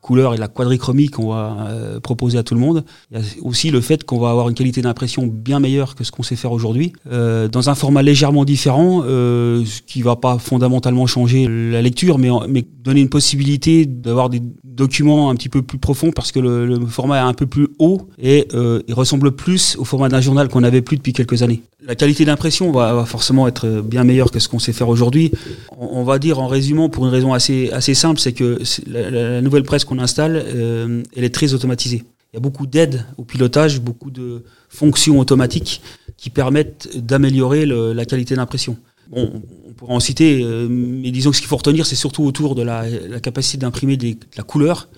couleur 0.00 0.32
et 0.32 0.36
de 0.36 0.40
la 0.40 0.48
quadrichromie 0.48 1.08
qu'on 1.08 1.28
va 1.28 1.68
euh, 1.68 2.00
proposer 2.00 2.38
à 2.38 2.42
tout 2.42 2.54
le 2.54 2.60
monde, 2.60 2.84
il 3.12 3.18
y 3.18 3.20
a 3.20 3.24
aussi 3.42 3.70
le 3.70 3.80
fait 3.80 4.02
qu'on 4.02 4.18
va 4.18 4.30
avoir 4.30 4.48
une 4.48 4.56
qualité 4.56 4.82
d'impression 4.82 5.28
bien 5.28 5.60
meilleure 5.60 5.94
que 5.94 6.02
ce 6.02 6.10
qu'on 6.10 6.24
sait 6.24 6.36
faire 6.36 6.50
aujourd'hui, 6.50 6.92
euh, 7.12 7.46
dans 7.46 7.70
un 7.70 7.76
format 7.76 8.02
légèrement 8.02 8.44
différent, 8.44 9.02
euh, 9.04 9.64
ce 9.64 9.80
qui 9.80 10.02
va 10.02 10.16
pas 10.16 10.38
fondamentalement 10.38 11.06
changer 11.06 11.46
la 11.48 11.82
lecture, 11.82 12.18
mais, 12.18 12.30
mais 12.48 12.64
donner 12.82 13.00
une 13.00 13.08
possibilité 13.08 13.86
d'avoir 13.86 14.28
des 14.28 14.42
documents 14.76 15.30
un 15.30 15.34
petit 15.34 15.48
peu 15.48 15.62
plus 15.62 15.78
profonds 15.78 16.12
parce 16.12 16.30
que 16.30 16.38
le, 16.38 16.66
le 16.66 16.86
format 16.86 17.16
est 17.16 17.20
un 17.20 17.32
peu 17.32 17.46
plus 17.46 17.68
haut 17.78 18.08
et 18.18 18.46
euh, 18.54 18.82
il 18.86 18.94
ressemble 18.94 19.32
plus 19.32 19.76
au 19.78 19.84
format 19.84 20.08
d'un 20.08 20.20
journal 20.20 20.48
qu'on 20.48 20.60
n'avait 20.60 20.82
plus 20.82 20.96
depuis 20.96 21.12
quelques 21.12 21.42
années. 21.42 21.62
La 21.84 21.94
qualité 21.94 22.24
d'impression 22.24 22.70
va, 22.70 22.92
va, 22.94 23.04
forcément 23.04 23.48
être 23.48 23.80
bien 23.80 24.04
meilleure 24.04 24.30
que 24.30 24.38
ce 24.38 24.48
qu'on 24.48 24.58
sait 24.58 24.72
faire 24.72 24.88
aujourd'hui. 24.88 25.32
On, 25.78 26.00
on, 26.00 26.04
va 26.04 26.18
dire 26.18 26.38
en 26.38 26.46
résumant 26.46 26.88
pour 26.88 27.06
une 27.06 27.12
raison 27.12 27.32
assez, 27.32 27.70
assez 27.70 27.94
simple, 27.94 28.20
c'est 28.20 28.32
que 28.32 28.60
la, 28.86 29.10
la, 29.10 29.40
nouvelle 29.40 29.62
presse 29.62 29.84
qu'on 29.84 29.98
installe, 29.98 30.42
euh, 30.44 31.02
elle 31.16 31.24
est 31.24 31.34
très 31.34 31.54
automatisée. 31.54 32.04
Il 32.32 32.36
y 32.36 32.38
a 32.38 32.40
beaucoup 32.40 32.66
d'aides 32.66 33.06
au 33.16 33.24
pilotage, 33.24 33.80
beaucoup 33.80 34.10
de 34.10 34.44
fonctions 34.68 35.18
automatiques 35.18 35.80
qui 36.16 36.28
permettent 36.28 36.88
d'améliorer 36.96 37.64
la 37.66 38.04
qualité 38.04 38.34
d'impression. 38.34 38.76
Bon, 39.10 39.42
on 39.68 39.72
pourra 39.72 39.94
en 39.94 40.00
citer, 40.00 40.42
euh, 40.42 40.68
mais 40.68 41.10
disons 41.10 41.30
que 41.30 41.36
ce 41.36 41.40
qu'il 41.40 41.48
faut 41.48 41.56
retenir, 41.56 41.86
c'est 41.86 41.96
surtout 41.96 42.24
autour 42.24 42.54
de 42.54 42.62
la, 42.62 42.84
capacité 43.20 43.58
d'imprimer 43.58 43.96
de 43.96 44.16
la 44.36 44.42
couleur 44.42 44.88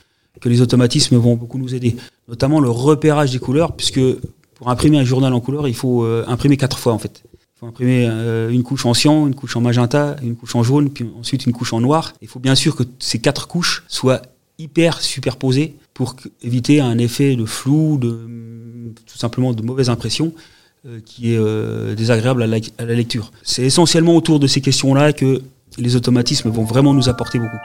que 0.41 0.49
les 0.49 0.61
automatismes 0.61 1.17
vont 1.17 1.35
beaucoup 1.35 1.59
nous 1.59 1.75
aider. 1.75 1.97
Notamment 2.29 2.61
le 2.61 2.71
repérage 2.71 3.33
des 3.33 3.39
couleurs, 3.39 3.73
puisque 3.73 4.01
pour 4.55 4.71
imprimer 4.71 4.99
un 4.99 5.05
journal 5.05 5.33
en 5.33 5.41
couleur, 5.41 5.69
il 5.69 5.75
faut 5.75 6.05
euh, 6.05 6.25
imprimer 6.29 6.57
quatre 6.57 6.79
fois 6.79 6.93
en 6.93 6.99
fait. 6.99 7.23
Il 7.35 7.59
faut 7.61 7.67
imprimer 7.67 8.07
euh, 8.09 8.51
une 8.51 8.63
couche 8.63 8.87
en 8.87 8.95
cyan, 8.95 9.27
une 9.27 9.35
couche 9.35 9.57
en 9.57 9.61
magenta, 9.61 10.17
une 10.23 10.37
couche 10.37 10.55
en 10.55 10.63
jaune, 10.63 10.91
puis 10.91 11.07
ensuite 11.19 11.45
une 11.47 11.53
couche 11.53 11.73
en 11.73 11.81
noir. 11.81 12.13
Il 12.23 12.29
faut 12.29 12.39
bien 12.39 12.55
sûr 12.55 12.77
que 12.77 12.85
ces 13.01 13.19
quatre 13.19 13.49
couches 13.49 13.85
soient 13.89 14.23
hyper 14.59 15.01
superposées 15.01 15.75
pour 15.93 16.15
éviter 16.43 16.81
un 16.81 16.99
effet 16.99 17.35
de 17.35 17.45
flou, 17.45 17.99
de 17.99 18.21
tout 19.07 19.19
simplement 19.19 19.53
de 19.53 19.63
mauvaise 19.63 19.91
impression 19.91 20.33
qui 21.05 21.35
est 21.35 21.39
euh, 21.39 21.95
désagréable 21.95 22.43
à 22.43 22.47
la, 22.47 22.59
à 22.79 22.85
la 22.85 22.95
lecture. 22.95 23.31
C'est 23.43 23.63
essentiellement 23.63 24.17
autour 24.17 24.41
de 24.41 24.47
ces 24.47 24.61
questions-là 24.61 25.13
que 25.13 25.43
les 25.79 25.97
automatismes 25.97 26.51
vont 26.51 26.65
vraiment 26.65 26.95
nous 26.95 27.09
apporter 27.09 27.39
beaucoup. 27.39 27.59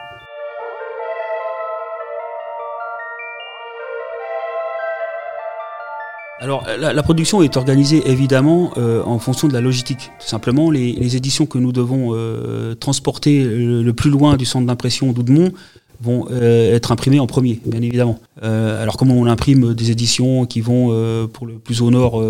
Alors 6.39 6.65
la, 6.77 6.91
la, 6.91 7.03
production 7.03 7.41
est 7.41 7.55
organisée 7.55 8.03
évidemment 8.11 8.73
euh, 8.75 9.01
en 9.05 9.17
fonction 9.17 9.47
de 9.47 9.53
la 9.53 9.61
logistique. 9.61 10.11
Tout 10.19 10.27
simplement, 10.27 10.71
les, 10.71 10.91
les 10.91 11.15
éditions 11.15 11.45
que 11.45 11.57
nous 11.57 11.71
devons 11.71 12.09
euh, 12.11 12.75
transporter 12.75 13.45
le, 13.45 13.81
le, 13.81 13.93
plus 13.93 14.09
loin 14.09 14.35
du 14.35 14.43
centre 14.43 14.67
d'impression 14.67 15.13
d'Oudemont 15.13 15.53
vont 16.01 16.27
être 16.29 16.91
imprimés 16.91 17.19
en 17.19 17.27
premier, 17.27 17.59
bien 17.65 17.81
évidemment. 17.81 18.19
alors 18.41 18.97
comment 18.97 19.15
on 19.15 19.25
imprime 19.25 19.73
des 19.73 19.91
éditions 19.91 20.45
qui 20.45 20.61
vont 20.61 21.27
pour 21.27 21.47
le 21.47 21.59
plus 21.59 21.81
au 21.81 21.91
nord 21.91 22.21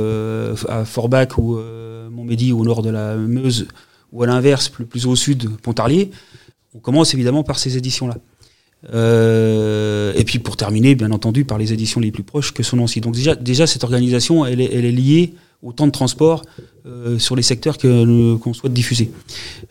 à 0.70 0.86
Forbach 0.86 1.38
ou 1.38 1.58
Montmédy 2.12 2.54
au 2.54 2.64
nord 2.64 2.82
de 2.82 2.90
la 2.90 3.16
Meuse 3.16 3.68
ou 4.12 4.24
à 4.24 4.28
l'inverse, 4.28 4.70
plus, 4.70 4.86
plus 4.86 5.08
au 5.08 5.16
sud, 5.16 5.50
Pontarlier, 5.58 6.12
on 6.76 6.80
commence 6.80 7.14
évidemment 7.14 7.44
par 7.44 7.60
ces 7.60 7.78
éditions-là. 7.78 8.18
Euh, 8.94 10.14
et 10.16 10.24
puis 10.24 10.40
pour 10.40 10.58
terminer, 10.58 10.96
bien 10.96 11.12
entendu, 11.12 11.46
par 11.46 11.58
les 11.58 11.74
éditions 11.74 12.00
les 12.00 12.12
plus 12.12 12.24
proches 12.24 12.54
que 12.54 12.64
sont 12.64 12.78
Nancy. 12.78 13.02
Donc 13.02 13.16
déjà, 13.16 13.36
déjà 13.36 13.68
cette 13.68 13.84
organisation, 13.84 14.46
elle 14.46 14.62
est 14.62 14.92
liée 14.92 15.34
au 15.64 15.72
temps 15.72 15.88
de 15.88 15.92
transport 15.92 16.44
euh, 16.86 17.18
sur 17.18 17.36
les 17.36 17.42
secteurs 17.42 17.78
qu'on 17.78 18.54
souhaite 18.54 18.74
diffuser. 18.74 19.12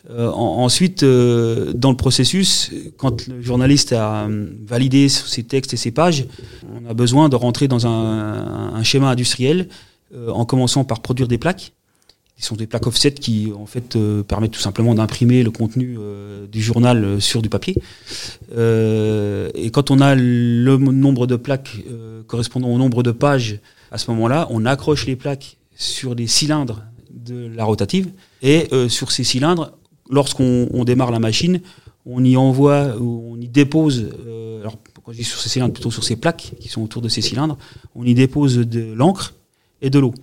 Euh, 0.09 0.29
ensuite, 0.31 1.03
euh, 1.03 1.71
dans 1.73 1.91
le 1.91 1.97
processus, 1.97 2.71
quand 2.97 3.27
le 3.27 3.41
journaliste 3.41 3.93
a 3.93 4.25
euh, 4.25 4.47
validé 4.65 5.07
ses 5.09 5.43
textes 5.43 5.73
et 5.73 5.77
ses 5.77 5.91
pages, 5.91 6.25
on 6.73 6.89
a 6.89 6.93
besoin 6.93 7.29
de 7.29 7.35
rentrer 7.35 7.67
dans 7.67 7.85
un, 7.85 8.73
un 8.73 8.83
schéma 8.83 9.09
industriel 9.09 9.67
euh, 10.15 10.29
en 10.31 10.45
commençant 10.45 10.83
par 10.83 11.01
produire 11.01 11.27
des 11.27 11.37
plaques 11.37 11.73
qui 12.35 12.43
sont 12.43 12.55
des 12.55 12.65
plaques 12.65 12.87
offset 12.87 13.11
qui 13.11 13.51
en 13.55 13.67
fait 13.67 13.95
euh, 13.95 14.23
permettent 14.23 14.53
tout 14.53 14.59
simplement 14.59 14.95
d'imprimer 14.95 15.43
le 15.43 15.51
contenu 15.51 15.99
du 16.51 16.61
journal 16.63 17.21
sur 17.21 17.43
du 17.43 17.49
papier. 17.49 17.75
et 18.51 19.69
quand 19.71 19.91
on 19.91 19.99
a 19.99 20.15
le 20.15 20.77
nombre 20.77 21.27
de 21.27 21.35
plaques 21.35 21.77
correspondant 22.25 22.69
au 22.69 22.77
nombre 22.79 23.03
de 23.03 23.11
pages, 23.11 23.59
à 23.91 23.99
ce 23.99 24.09
moment-là, 24.09 24.47
on 24.49 24.65
accroche 24.65 25.05
les 25.05 25.15
plaques 25.15 25.57
sur 25.75 26.15
des 26.15 26.27
cylindres 26.27 26.83
de 27.09 27.47
la 27.47 27.63
rotative 27.63 28.11
et 28.41 28.67
sur 28.89 29.11
ces 29.11 29.23
cylindres, 29.23 29.77
lorsqu'on 30.09 30.83
démarre 30.83 31.11
la 31.11 31.19
machine, 31.19 31.61
on 32.05 32.23
y 32.23 32.35
envoie, 32.35 32.95
on 32.99 33.39
y 33.39 33.47
dépose, 33.47 34.09
alors 34.61 34.77
quand 35.03 35.11
je 35.11 35.17
dis 35.17 35.23
sur 35.23 35.39
ces 35.39 35.49
cylindres, 35.49 35.73
plutôt 35.73 35.91
sur 35.91 36.03
ces 36.03 36.15
plaques 36.15 36.53
qui 36.59 36.69
sont 36.69 36.81
autour 36.81 37.01
de 37.01 37.09
ces 37.09 37.21
cylindres, 37.21 37.57
on 37.95 38.03
y 38.03 38.13
dépose 38.13 38.57
de 38.57 38.93
l'encre 38.93 39.33
et 39.81 39.89
de 39.89 39.99
l'eau. 39.99 40.13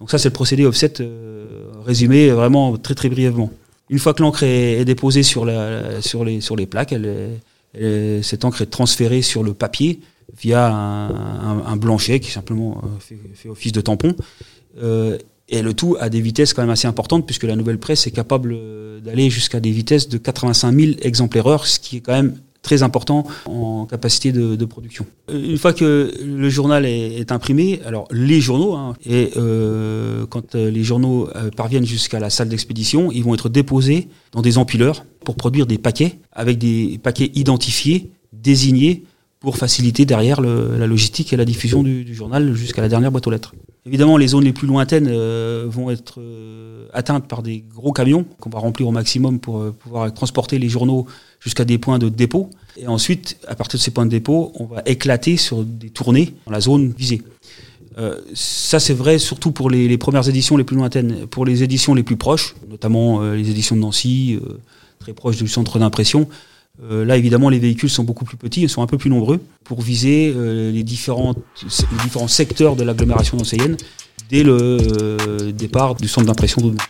Donc 0.00 0.10
ça, 0.10 0.18
c'est 0.18 0.30
le 0.30 0.34
procédé 0.34 0.64
offset 0.64 0.94
euh, 1.00 1.70
résumé 1.84 2.30
vraiment 2.30 2.76
très 2.76 2.94
très 2.94 3.08
brièvement. 3.08 3.52
Une 3.88 3.98
fois 3.98 4.14
que 4.14 4.22
l'encre 4.22 4.42
est, 4.42 4.84
déposée 4.84 5.22
sur, 5.22 5.44
la, 5.44 6.00
sur, 6.00 6.24
les, 6.24 6.40
sur 6.40 6.56
les 6.56 6.66
plaques, 6.66 6.94
cette 7.74 8.44
encre 8.44 8.62
est 8.62 8.66
transférée 8.66 9.22
sur 9.22 9.42
le 9.42 9.54
papier 9.54 10.00
via 10.40 10.66
un, 10.66 11.76
blanchet 11.76 12.18
qui 12.18 12.30
simplement 12.30 12.82
euh, 12.82 13.14
fait, 13.34 13.48
office 13.48 13.72
de 13.72 13.80
tampon. 13.80 14.16
Euh, 14.80 15.18
et 15.48 15.60
le 15.60 15.74
tout 15.74 15.96
à 16.00 16.08
des 16.08 16.20
vitesses 16.20 16.54
quand 16.54 16.62
même 16.62 16.70
assez 16.70 16.88
importantes, 16.88 17.26
puisque 17.26 17.44
la 17.44 17.56
nouvelle 17.56 17.78
presse 17.78 18.06
est 18.06 18.10
capable 18.10 18.56
d'aller 19.02 19.28
jusqu'à 19.28 19.60
des 19.60 19.70
vitesses 19.70 20.08
de 20.08 20.16
85 20.16 20.72
000 20.74 20.92
exemplaires 21.02 21.46
heure, 21.46 21.66
ce 21.66 21.78
qui 21.78 21.98
est 21.98 22.00
quand 22.00 22.12
même 22.12 22.36
très 22.62 22.82
important 22.82 23.26
en 23.44 23.86
capacité 23.86 24.32
de, 24.32 24.64
production. 24.64 25.04
Une 25.30 25.58
fois 25.58 25.72
que 25.72 26.12
le 26.24 26.48
journal 26.48 26.86
est, 26.86 27.32
imprimé, 27.32 27.80
alors 27.84 28.06
les 28.10 28.40
journaux, 28.40 28.74
hein, 28.74 28.94
et 29.04 29.32
euh, 29.36 30.24
quand 30.26 30.54
euh, 30.54 30.70
les 30.70 30.84
journaux 30.84 31.28
euh, 31.34 31.50
parviennent 31.50 31.84
jusqu'à 31.84 32.20
la 32.20 32.30
salle 32.30 32.48
d'expédition, 32.48 33.10
ils 33.10 33.24
vont 33.24 33.34
être 33.34 33.48
déposés 33.48 34.08
dans 34.30 34.40
des 34.40 34.56
empileurs 34.56 35.04
pour 35.24 35.34
produire 35.34 35.66
des 35.66 35.78
paquets 35.78 36.18
avec 36.30 36.58
des 36.58 37.00
paquets 37.02 37.30
identifiés, 37.34 38.12
désignés 38.32 39.04
pour 39.40 39.56
faciliter 39.56 40.06
derrière 40.06 40.40
la 40.40 40.86
logistique 40.86 41.32
et 41.32 41.36
la 41.36 41.44
diffusion 41.44 41.82
du, 41.82 42.14
journal 42.14 42.54
jusqu'à 42.54 42.80
la 42.80 42.88
dernière 42.88 43.10
boîte 43.10 43.26
aux 43.26 43.30
lettres. 43.30 43.54
Évidemment, 43.84 44.16
les 44.16 44.28
zones 44.28 44.44
les 44.44 44.52
plus 44.52 44.68
lointaines 44.68 45.10
vont 45.66 45.90
être 45.90 46.20
atteintes 46.92 47.26
par 47.26 47.42
des 47.42 47.64
gros 47.74 47.92
camions 47.92 48.24
qu'on 48.38 48.48
va 48.48 48.60
remplir 48.60 48.86
au 48.86 48.92
maximum 48.92 49.40
pour 49.40 49.72
pouvoir 49.72 50.14
transporter 50.14 50.60
les 50.60 50.68
journaux 50.68 51.06
jusqu'à 51.40 51.64
des 51.64 51.78
points 51.78 51.98
de 51.98 52.08
dépôt. 52.08 52.48
Et 52.76 52.86
ensuite, 52.86 53.38
à 53.48 53.56
partir 53.56 53.78
de 53.78 53.82
ces 53.82 53.90
points 53.90 54.06
de 54.06 54.10
dépôt, 54.10 54.52
on 54.54 54.66
va 54.66 54.82
éclater 54.86 55.36
sur 55.36 55.64
des 55.64 55.90
tournées 55.90 56.32
dans 56.46 56.52
la 56.52 56.60
zone 56.60 56.92
visée. 56.96 57.22
Euh, 57.98 58.20
ça, 58.34 58.80
c'est 58.80 58.94
vrai 58.94 59.18
surtout 59.18 59.52
pour 59.52 59.70
les, 59.70 59.98
premières 59.98 60.28
éditions 60.28 60.56
les 60.56 60.64
plus 60.64 60.76
lointaines. 60.76 61.26
Pour 61.26 61.44
les 61.44 61.62
éditions 61.62 61.94
les 61.94 62.02
plus 62.02 62.16
proches, 62.16 62.54
notamment 62.68 63.22
euh, 63.22 63.34
les 63.34 63.50
éditions 63.50 63.76
de 63.76 63.80
Nancy, 63.80 64.38
euh, 64.42 64.58
très 64.98 65.12
proches 65.12 65.36
du 65.36 65.48
centre 65.48 65.78
d'impression, 65.78 66.28
là, 66.80 67.16
évidemment, 67.16 67.48
les 67.48 67.58
véhicules 67.58 67.90
sont 67.90 68.04
beaucoup 68.04 68.24
plus 68.24 68.36
petits, 68.36 68.62
ils 68.62 68.68
sont 68.68 68.82
un 68.82 68.86
peu 68.86 68.98
plus 68.98 69.10
nombreux 69.10 69.40
pour 69.64 69.82
viser 69.82 70.32
les, 70.34 70.82
différents, 70.82 71.34
les 71.62 72.02
différents 72.02 72.28
secteurs 72.28 72.76
de 72.76 72.82
l'agglomération 72.82 73.36
nancéienne 73.36 73.76
dès 74.30 74.42
le 74.42 75.52
départ 75.52 75.94
du 75.94 76.08
centre 76.08 76.26
d'impression 76.26 76.60
d'Audemont. 76.60 76.82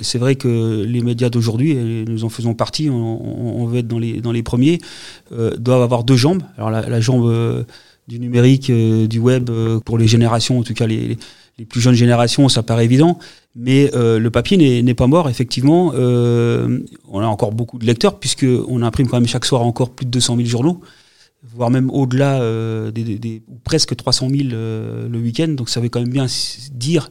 C'est 0.00 0.18
vrai 0.18 0.34
que 0.34 0.82
les 0.82 1.02
médias 1.02 1.28
d'aujourd'hui, 1.28 1.74
nous 1.74 2.24
en 2.24 2.28
faisons 2.28 2.54
partie, 2.54 2.88
on, 2.90 3.66
veut 3.66 3.78
être 3.78 3.88
dans 3.88 3.98
les, 3.98 4.20
dans 4.20 4.32
les 4.32 4.42
premiers, 4.42 4.80
euh, 5.32 5.56
doivent 5.56 5.82
avoir 5.82 6.04
deux 6.04 6.16
jambes. 6.16 6.42
Alors 6.56 6.70
la, 6.70 7.00
jambe 7.00 7.26
euh, 7.26 7.64
du 8.08 8.18
numérique, 8.18 8.70
euh, 8.70 9.06
du 9.06 9.18
web, 9.18 9.50
pour 9.84 9.98
les 9.98 10.08
générations, 10.08 10.58
en 10.58 10.62
tout 10.62 10.74
cas 10.74 10.86
les 10.86 11.18
plus 11.68 11.80
jeunes 11.80 11.94
générations, 11.94 12.48
ça 12.48 12.62
paraît 12.62 12.84
évident. 12.84 13.18
Mais 13.54 13.90
le 13.94 14.28
papier 14.28 14.82
n'est 14.82 14.94
pas 14.94 15.06
mort, 15.06 15.28
effectivement. 15.28 15.92
on 15.94 17.20
a 17.20 17.26
encore 17.26 17.52
beaucoup 17.52 17.78
de 17.78 17.86
lecteurs, 17.86 18.18
puisqu'on 18.18 18.82
imprime 18.82 19.08
quand 19.08 19.18
même 19.18 19.28
chaque 19.28 19.44
soir 19.44 19.62
encore 19.62 19.90
plus 19.90 20.06
de 20.06 20.10
200 20.10 20.36
000 20.36 20.48
journaux 20.48 20.80
voire 21.54 21.70
même 21.70 21.88
au-delà 21.90 22.38
des, 22.90 23.18
des, 23.18 23.42
presque 23.64 23.96
300 23.96 24.28
000 24.28 24.42
le 24.50 25.18
week-end. 25.18 25.48
Donc 25.48 25.68
ça 25.68 25.80
veut 25.80 25.88
quand 25.88 26.00
même 26.00 26.10
bien 26.10 26.26
dire 26.72 27.10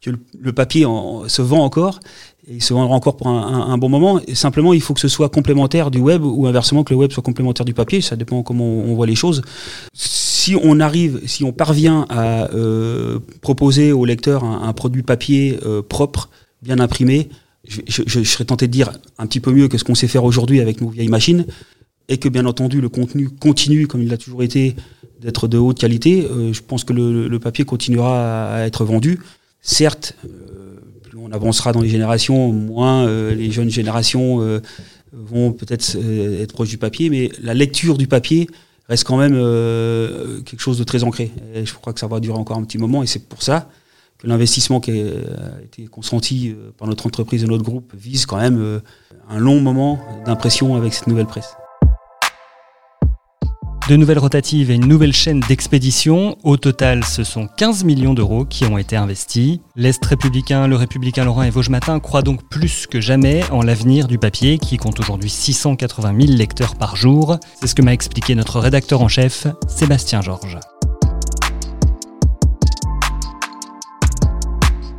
que 0.00 0.10
le, 0.38 0.52
papier 0.52 0.86
se 1.26 1.42
vend 1.42 1.64
encore 1.64 2.00
et 2.46 2.54
il 2.56 2.62
se 2.62 2.74
vendra 2.74 2.94
encore 2.94 3.16
pour 3.16 3.28
un, 3.28 3.78
bon 3.78 3.88
moment. 3.88 4.20
Simplement, 4.34 4.72
il 4.72 4.80
faut 4.80 4.94
que 4.94 5.00
ce 5.00 5.08
soit 5.08 5.28
complémentaire 5.28 5.90
du 5.90 5.98
web 5.98 6.22
ou 6.22 6.46
inversement 6.46 6.84
que 6.84 6.92
le 6.92 6.98
web 6.98 7.10
soit 7.10 7.22
complémentaire 7.22 7.64
du 7.64 7.74
papier. 7.74 8.00
Ça 8.00 8.14
dépend 8.14 8.42
comment 8.42 8.64
on, 8.64 8.94
voit 8.94 9.06
les 9.06 9.16
choses. 9.16 9.42
Si 10.46 10.54
on 10.54 10.78
arrive, 10.78 11.22
si 11.26 11.42
on 11.42 11.50
parvient 11.50 12.06
à 12.08 12.52
euh, 12.54 13.18
proposer 13.40 13.90
au 13.90 14.04
lecteur 14.04 14.44
un, 14.44 14.72
produit 14.74 15.02
papier 15.02 15.58
euh, 15.66 15.82
propre, 15.82 16.30
bien 16.62 16.78
imprimé, 16.78 17.30
je, 17.66 18.22
serais 18.22 18.44
tenté 18.44 18.68
de 18.68 18.72
dire 18.72 18.92
un 19.18 19.26
petit 19.26 19.40
peu 19.40 19.50
mieux 19.50 19.66
que 19.66 19.76
ce 19.76 19.82
qu'on 19.82 19.96
sait 19.96 20.06
faire 20.06 20.22
aujourd'hui 20.22 20.60
avec 20.60 20.80
nos 20.80 20.88
vieilles 20.88 21.08
machines, 21.08 21.46
et 22.08 22.18
que 22.18 22.28
bien 22.28 22.46
entendu 22.46 22.80
le 22.80 22.88
contenu 22.88 23.28
continue 23.28 23.88
comme 23.88 24.02
il 24.04 24.12
a 24.12 24.16
toujours 24.16 24.44
été 24.44 24.76
d'être 25.20 25.48
de 25.48 25.58
haute 25.58 25.80
qualité, 25.80 26.28
euh, 26.30 26.52
je 26.52 26.62
pense 26.62 26.84
que 26.84 26.92
le, 26.92 27.38
papier 27.40 27.64
continuera 27.64 28.54
à 28.54 28.60
être 28.66 28.84
vendu. 28.84 29.18
Certes, 29.62 30.14
plus 31.02 31.18
on 31.18 31.32
avancera 31.32 31.72
dans 31.72 31.80
les 31.80 31.88
générations, 31.88 32.52
moins 32.52 33.04
les 33.32 33.50
jeunes 33.50 33.70
générations 33.70 34.60
vont 35.12 35.50
peut-être 35.50 35.96
être 36.40 36.52
proches 36.52 36.68
du 36.68 36.78
papier, 36.78 37.10
mais 37.10 37.32
la 37.42 37.52
lecture 37.52 37.98
du 37.98 38.06
papier 38.06 38.46
reste 38.88 39.04
quand 39.04 39.16
même 39.16 39.34
quelque 40.44 40.60
chose 40.60 40.78
de 40.78 40.84
très 40.84 41.02
ancré. 41.04 41.32
Et 41.54 41.66
je 41.66 41.74
crois 41.74 41.92
que 41.92 42.00
ça 42.00 42.06
va 42.06 42.20
durer 42.20 42.38
encore 42.38 42.56
un 42.56 42.64
petit 42.64 42.78
moment, 42.78 43.02
et 43.02 43.06
c'est 43.06 43.28
pour 43.28 43.42
ça 43.42 43.68
que 44.18 44.26
l'investissement 44.26 44.80
qui 44.80 44.92
a 44.92 45.62
été 45.62 45.86
consenti 45.86 46.54
par 46.78 46.88
notre 46.88 47.06
entreprise 47.06 47.44
et 47.44 47.46
notre 47.46 47.64
groupe 47.64 47.92
vise 47.94 48.26
quand 48.26 48.38
même 48.38 48.80
un 49.28 49.38
long 49.38 49.60
moment 49.60 49.98
d'impression 50.24 50.76
avec 50.76 50.94
cette 50.94 51.06
nouvelle 51.06 51.26
presse. 51.26 51.54
De 53.88 53.94
nouvelles 53.94 54.18
rotatives 54.18 54.72
et 54.72 54.74
une 54.74 54.88
nouvelle 54.88 55.12
chaîne 55.12 55.38
d'expédition. 55.38 56.36
Au 56.42 56.56
total, 56.56 57.04
ce 57.04 57.22
sont 57.22 57.46
15 57.46 57.84
millions 57.84 58.14
d'euros 58.14 58.44
qui 58.44 58.64
ont 58.64 58.78
été 58.78 58.96
investis. 58.96 59.60
L'Est 59.76 60.04
républicain, 60.04 60.66
le 60.66 60.74
républicain 60.74 61.24
Laurent 61.24 61.44
et 61.44 61.50
Vosges 61.50 61.68
Matin 61.68 62.00
croient 62.00 62.22
donc 62.22 62.48
plus 62.48 62.88
que 62.88 63.00
jamais 63.00 63.44
en 63.52 63.62
l'avenir 63.62 64.08
du 64.08 64.18
papier 64.18 64.58
qui 64.58 64.76
compte 64.76 64.98
aujourd'hui 64.98 65.30
680 65.30 66.20
000 66.20 66.36
lecteurs 66.36 66.74
par 66.74 66.96
jour. 66.96 67.38
C'est 67.60 67.68
ce 67.68 67.76
que 67.76 67.82
m'a 67.82 67.92
expliqué 67.92 68.34
notre 68.34 68.58
rédacteur 68.58 69.02
en 69.02 69.08
chef, 69.08 69.46
Sébastien 69.68 70.20
Georges. 70.20 70.58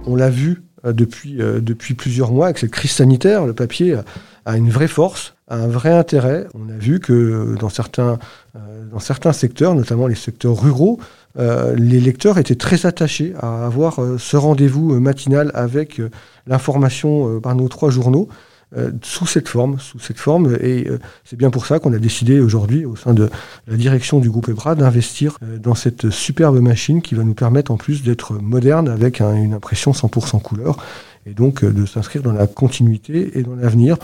On 0.06 0.15
l'a 0.15 0.29
vu 0.29 0.63
euh, 0.86 0.94
depuis, 0.94 1.41
euh, 1.41 1.60
depuis 1.60 1.94
plusieurs 1.94 2.32
mois 2.32 2.46
avec 2.46 2.60
cette 2.60 2.72
crise 2.72 2.91
sanitaire, 2.91 3.46
le 3.46 3.53
papier 3.53 3.98
a 4.47 4.55
une 4.55 4.69
vraie 4.69 4.87
force, 4.87 5.35
a 5.49 5.57
un 5.57 5.67
vrai 5.67 5.91
intérêt. 5.91 6.47
On 6.53 6.69
a 6.69 6.77
vu 6.77 6.99
que 7.01 7.55
dans 7.59 7.67
certains, 7.67 8.17
euh, 8.55 8.85
dans 8.89 8.99
certains 8.99 9.33
secteurs, 9.33 9.75
notamment 9.75 10.07
les 10.07 10.15
secteurs 10.15 10.59
ruraux, 10.59 10.99
euh, 11.37 11.75
les 11.75 11.99
lecteurs 11.99 12.37
étaient 12.37 12.55
très 12.55 12.85
attachés 12.85 13.33
à 13.39 13.65
avoir 13.65 14.01
euh, 14.01 14.17
ce 14.17 14.37
rendez-vous 14.37 14.99
matinal 15.01 15.51
avec 15.53 16.01
l'information 16.47 17.41
par 17.41 17.55
nos 17.55 17.67
trois 17.67 17.89
journaux. 17.89 18.29
sous 19.01 19.25
cette 19.25 19.47
forme, 19.47 19.79
sous 19.79 19.99
cette 19.99 20.19
forme, 20.19 20.57
et 20.61 20.89
c'est 21.23 21.37
bien 21.37 21.49
pour 21.49 21.65
ça 21.65 21.79
qu'on 21.79 21.93
a 21.93 21.99
décidé 21.99 22.41
aujourd'hui, 22.41 22.83
au 22.85 22.97
sein 22.97 23.13
de 23.13 23.29
la 23.65 23.77
direction 23.77 24.19
du 24.19 24.29
groupe 24.29 24.49
EBRA, 24.49 24.75
d'investir 24.75 25.37
dans 25.41 25.73
cette 25.73 26.09
superbe 26.09 26.59
machine 26.59 27.01
qui 27.01 27.15
va 27.15 27.23
nous 27.23 27.33
permettre 27.33 27.71
en 27.71 27.77
plus 27.77 28.03
d'être 28.03 28.33
moderne 28.33 28.89
avec 28.89 29.21
une 29.21 29.53
impression 29.53 29.93
100% 29.93 30.41
couleur 30.41 30.77
et 31.27 31.34
donc 31.34 31.63
de 31.63 31.86
s'inscrire 31.86 32.24
dans 32.24 32.31
la 32.31 32.48
continuité 32.48 33.38
et 33.38 33.43
dans 33.43 33.55
l'avenir. 33.55 33.98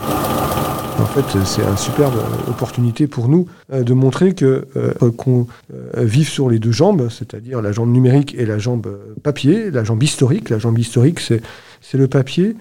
En 1.00 1.06
fait, 1.06 1.24
c'est 1.44 1.62
une 1.62 1.76
superbe 1.76 2.14
opportunité 2.48 3.08
pour 3.08 3.28
nous 3.28 3.48
euh, 3.72 3.82
de 3.82 3.94
montrer 3.94 4.32
que 4.32 4.68
euh, 4.76 4.92
qu'on 5.16 5.48
euh, 5.72 6.04
vive 6.04 6.28
sur 6.28 6.48
les 6.48 6.60
deux 6.60 6.70
jambes, 6.70 7.08
c'est-à-dire 7.08 7.60
la 7.60 7.72
jambe 7.72 7.90
numérique 7.90 8.36
et 8.38 8.46
la 8.46 8.58
jambe 8.58 8.96
papier, 9.24 9.72
la 9.72 9.82
jambe 9.82 10.02
historique. 10.04 10.50
La 10.50 10.58
jambe 10.60 10.78
historique, 10.78 11.18
c'est 11.18 11.40
le 11.94 12.06
papier, 12.06 12.54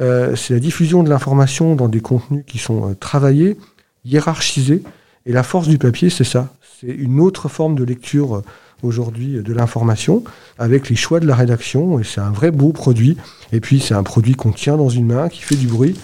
euh, 0.00 0.36
c'est 0.36 0.54
la 0.54 0.60
diffusion 0.60 1.02
de 1.02 1.08
l'information 1.08 1.74
dans 1.74 1.88
des 1.88 2.00
contenus 2.00 2.44
qui 2.46 2.58
sont 2.58 2.90
euh, 2.90 2.94
travaillés, 2.94 3.56
hiérarchisés. 4.04 4.82
Et 5.24 5.32
la 5.32 5.42
force 5.42 5.68
du 5.68 5.78
papier, 5.78 6.10
c'est 6.10 6.24
ça. 6.24 6.52
C'est 6.80 6.88
une 6.88 7.20
autre 7.20 7.48
forme 7.48 7.74
de 7.74 7.84
lecture 7.84 8.42
aujourd'hui 8.82 9.42
de 9.42 9.52
l'information 9.52 10.22
avec 10.58 10.88
les 10.88 10.96
choix 10.96 11.20
de 11.20 11.26
la 11.26 11.34
rédaction. 11.34 11.98
Et 12.00 12.04
c'est 12.04 12.20
un 12.20 12.30
vrai 12.30 12.50
beau 12.50 12.72
produit. 12.72 13.16
Et 13.52 13.60
puis, 13.60 13.80
c'est 13.80 13.94
un 13.94 14.02
produit 14.02 14.34
qu'on 14.34 14.52
tient 14.52 14.76
dans 14.76 14.88
une 14.88 15.06
main, 15.06 15.28
qui 15.28 15.42
fait 15.42 15.56
du 15.56 15.66
bruit 15.66 15.96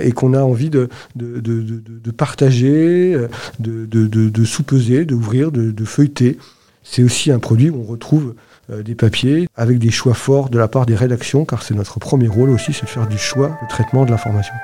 et 0.00 0.12
qu'on 0.12 0.34
a 0.34 0.42
envie 0.42 0.70
de, 0.70 0.88
de, 1.16 1.40
de, 1.40 1.62
de 1.62 2.10
partager, 2.10 3.16
de, 3.58 3.86
de, 3.86 4.44
sous-peser, 4.44 5.04
d'ouvrir, 5.04 5.50
de, 5.50 5.84
feuilleter. 5.84 6.38
C'est 6.84 7.02
aussi 7.02 7.30
un 7.30 7.38
produit 7.38 7.70
où 7.70 7.80
on 7.80 7.84
retrouve 7.84 8.34
euh, 8.70 8.82
des 8.82 8.94
papiers 8.94 9.48
avec 9.56 9.78
des 9.78 9.90
choix 9.90 10.14
forts 10.14 10.48
de 10.50 10.58
la 10.58 10.68
part 10.68 10.86
des 10.86 10.94
rédactions, 10.94 11.44
car 11.44 11.62
c'est 11.62 11.74
notre 11.74 11.98
premier 11.98 12.28
rôle 12.28 12.50
aussi, 12.50 12.72
c'est 12.72 12.84
de 12.84 12.90
faire 12.90 13.06
du 13.06 13.18
choix, 13.18 13.58
de 13.62 13.68
traitement 13.68 14.04
de 14.04 14.10
l'information. 14.10 14.54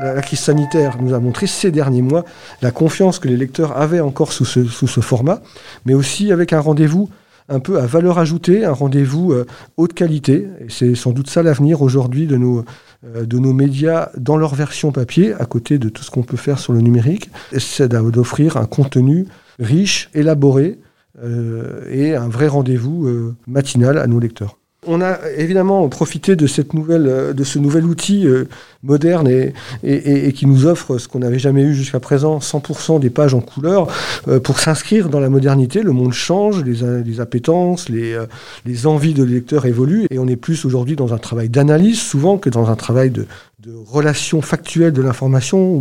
La, 0.00 0.20
crise 0.22 0.40
sanitaire 0.40 0.96
nous 1.00 1.12
a 1.12 1.20
montré 1.20 1.46
ces 1.46 1.70
derniers 1.70 2.02
mois 2.02 2.24
la 2.62 2.70
confiance 2.70 3.18
que 3.18 3.28
les 3.28 3.36
lecteurs 3.36 3.76
avaient 3.76 4.00
encore 4.00 4.32
sous 4.32 4.44
ce, 4.44 5.00
format, 5.00 5.42
mais 5.84 5.94
aussi 5.94 6.32
avec 6.32 6.52
un 6.52 6.60
rendez-vous 6.60 7.10
un 7.48 7.60
peu 7.60 7.78
à 7.78 7.86
valeur 7.86 8.18
ajoutée, 8.18 8.64
un 8.64 8.72
rendez-vous 8.72 9.32
euh, 9.32 9.46
haute 9.76 9.92
qualité. 9.92 10.48
Et 10.60 10.66
c'est 10.68 10.94
sans 10.94 11.10
doute 11.10 11.28
ça 11.28 11.42
l'avenir 11.42 11.82
aujourd'hui 11.82 12.26
de 12.26 12.36
nos, 12.36 12.64
euh, 13.04 13.26
de 13.26 13.38
nos 13.38 13.52
médias 13.52 14.10
dans 14.16 14.36
leur 14.36 14.54
version 14.54 14.92
papier, 14.92 15.34
à 15.34 15.44
côté 15.44 15.78
de 15.78 15.88
tout 15.88 16.02
ce 16.02 16.10
qu'on 16.10 16.22
peut 16.22 16.36
faire 16.36 16.58
sur 16.58 16.72
le 16.72 16.80
numérique. 16.80 17.30
C'est 17.58 17.88
d'offrir 17.88 18.56
un 18.56 18.66
contenu 18.66 19.26
riche, 19.58 20.08
élaboré 20.14 20.78
euh, 21.22 21.84
et 21.90 22.14
un 22.14 22.28
vrai 22.28 22.48
rendez-vous 22.48 23.34
matinal 23.46 23.98
à 23.98 24.06
nos 24.06 24.20
lecteurs. 24.20 24.56
On 24.84 25.00
a 25.00 25.16
évidemment 25.36 25.88
profité 25.88 26.34
de, 26.34 26.48
cette 26.48 26.74
nouvelle, 26.74 27.06
euh, 27.06 27.32
de 27.32 27.44
ce 27.44 27.60
nouvel 27.60 27.84
outil 27.84 28.26
euh, 28.26 28.48
moderne 28.82 29.28
et, 29.28 30.32
qui 30.32 30.44
nous 30.44 30.66
offre 30.66 30.98
ce 30.98 31.06
qu'on 31.06 31.20
n'avait 31.20 31.38
jamais 31.38 31.62
eu 31.62 31.72
jusqu'à 31.72 32.00
présent, 32.00 32.38
100% 32.38 32.98
des 32.98 33.08
pages 33.08 33.32
en 33.32 33.40
couleur, 33.40 33.86
euh, 34.26 34.40
pour 34.40 34.58
s'inscrire 34.58 35.08
dans 35.08 35.20
la 35.20 35.28
modernité. 35.28 35.82
Le 35.82 35.92
monde 35.92 36.12
change, 36.12 36.64
les, 36.64 37.02
les 37.04 37.20
appétences, 37.20 37.88
les, 37.88 38.18
les 38.66 38.86
envies 38.88 39.14
de 39.14 39.22
lecteurs 39.22 39.66
évoluent, 39.66 40.06
et 40.10 40.18
on 40.18 40.26
est 40.26 40.34
plus 40.34 40.64
aujourd'hui 40.64 40.96
dans 40.96 41.14
un 41.14 41.18
travail 41.18 41.48
d'analyse 41.48 42.00
souvent 42.00 42.36
que 42.36 42.50
dans 42.50 42.68
un 42.68 42.74
travail 42.74 43.10
de, 43.10 43.28
de 43.62 43.72
relation 43.76 44.42
factuelle 44.42 44.92
de 44.92 45.02
l'information, 45.02 45.76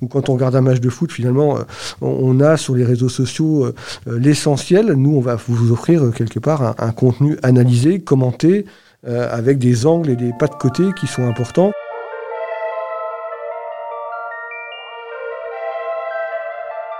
ou 0.00 0.06
quand 0.08 0.28
on 0.28 0.34
regarde 0.34 0.54
un 0.54 0.60
match 0.60 0.78
de 0.78 0.88
foot, 0.88 1.10
finalement, 1.10 1.58
euh, 1.58 1.62
on, 2.00 2.38
a 2.38 2.56
sur 2.56 2.76
les 2.76 2.84
réseaux 2.84 3.08
sociaux 3.08 3.64
euh, 3.64 3.74
euh, 4.06 4.16
l'essentiel. 4.16 4.92
Nous, 4.92 5.16
on 5.16 5.20
va 5.20 5.34
vous 5.34 5.72
offrir 5.72 6.12
quelque 6.14 6.38
part 6.38 6.76
un, 6.78 6.92
contenu 6.92 7.36
analysé, 7.42 8.00
commenté, 8.00 8.64
avec 9.06 9.58
des 9.58 9.86
angles 9.86 10.10
et 10.10 10.16
des 10.16 10.30
pas 10.38 10.46
de 10.46 10.54
côté 10.54 10.82
qui 10.94 11.06
sont 11.06 11.26
importants. 11.26 11.72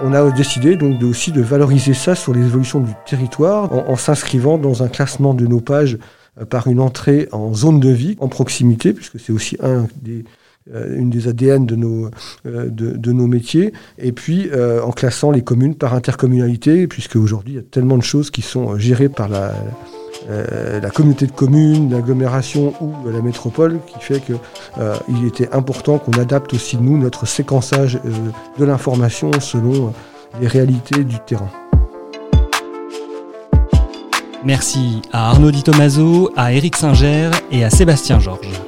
On 0.01 0.15
a 0.15 0.31
décidé 0.31 0.77
donc 0.77 1.03
aussi 1.03 1.31
de 1.31 1.43
valoriser 1.43 1.93
ça 1.93 2.15
sur 2.15 2.33
les 2.33 2.41
évolutions 2.41 2.81
du 2.81 2.93
territoire 3.05 3.71
en 3.71 3.97
s'inscrivant 3.97 4.57
dans 4.57 4.83
un 4.83 4.89
classement 4.89 5.35
de 5.35 5.47
nos 5.47 5.61
pages 5.61 5.99
euh, 5.99 5.99
par 6.49 6.67
une 6.69 6.81
entrée 6.81 7.29
en 7.33 7.55
zone 7.55 7.81
de 7.81 7.91
vie, 7.91 8.17
en 8.21 8.29
proximité, 8.29 8.93
puisque 8.93 9.19
c'est 9.19 9.33
aussi 9.33 9.57
euh, 9.63 9.83
une 10.97 11.11
des 11.11 11.29
ADN 11.29 11.67
de 11.67 11.77
nos, 11.77 12.11
euh, 12.47 12.69
de, 12.71 13.13
nos 13.13 13.27
métiers, 13.27 13.73
et 13.99 14.13
puis 14.13 14.51
en 14.53 14.93
classant 14.93 15.31
les 15.31 15.43
communes 15.43 15.75
par 15.75 15.95
intercommunalité, 15.95 16.87
puisque 16.87 17.17
aujourd'hui 17.17 17.55
il 17.55 17.57
y 17.57 17.61
a 17.61 17.63
tellement 17.63 17.99
de 17.99 18.03
choses 18.03 18.31
qui 18.31 18.43
sont 18.43 18.79
gérées 18.79 19.09
par 19.09 19.29
la, 19.29 19.53
la 20.29 20.91
communauté 20.91 21.27
de 21.27 21.33
communes, 21.33 21.91
l'agglomération 21.91 22.75
ou 22.81 22.93
la 23.11 23.23
métropole, 23.23 23.81
qui 23.87 23.99
fait 24.01 24.21
qu'il 24.21 25.27
était 25.27 25.51
important 25.53 25.99
qu'on 25.99 26.13
adapte 26.13 26.55
aussi 26.55 26.77
nous 26.77 26.99
notre 26.99 27.27
séquençage 27.27 27.99
de 28.59 28.65
l'information 28.65 29.31
selon 29.41 29.93
les 30.41 30.47
réalités 30.47 31.05
du 31.05 31.19
terrain. 31.27 31.51
Merci 34.45 35.03
à 35.13 35.29
Arnaud 35.29 35.51
Di 35.51 35.63
Tomaso, 35.63 36.31
à 36.35 36.53
Éric 36.53 36.77
Singer 36.77 37.31
et 37.53 37.63
à 37.63 37.69
Sébastien 37.69 38.21
Georges. 38.21 38.63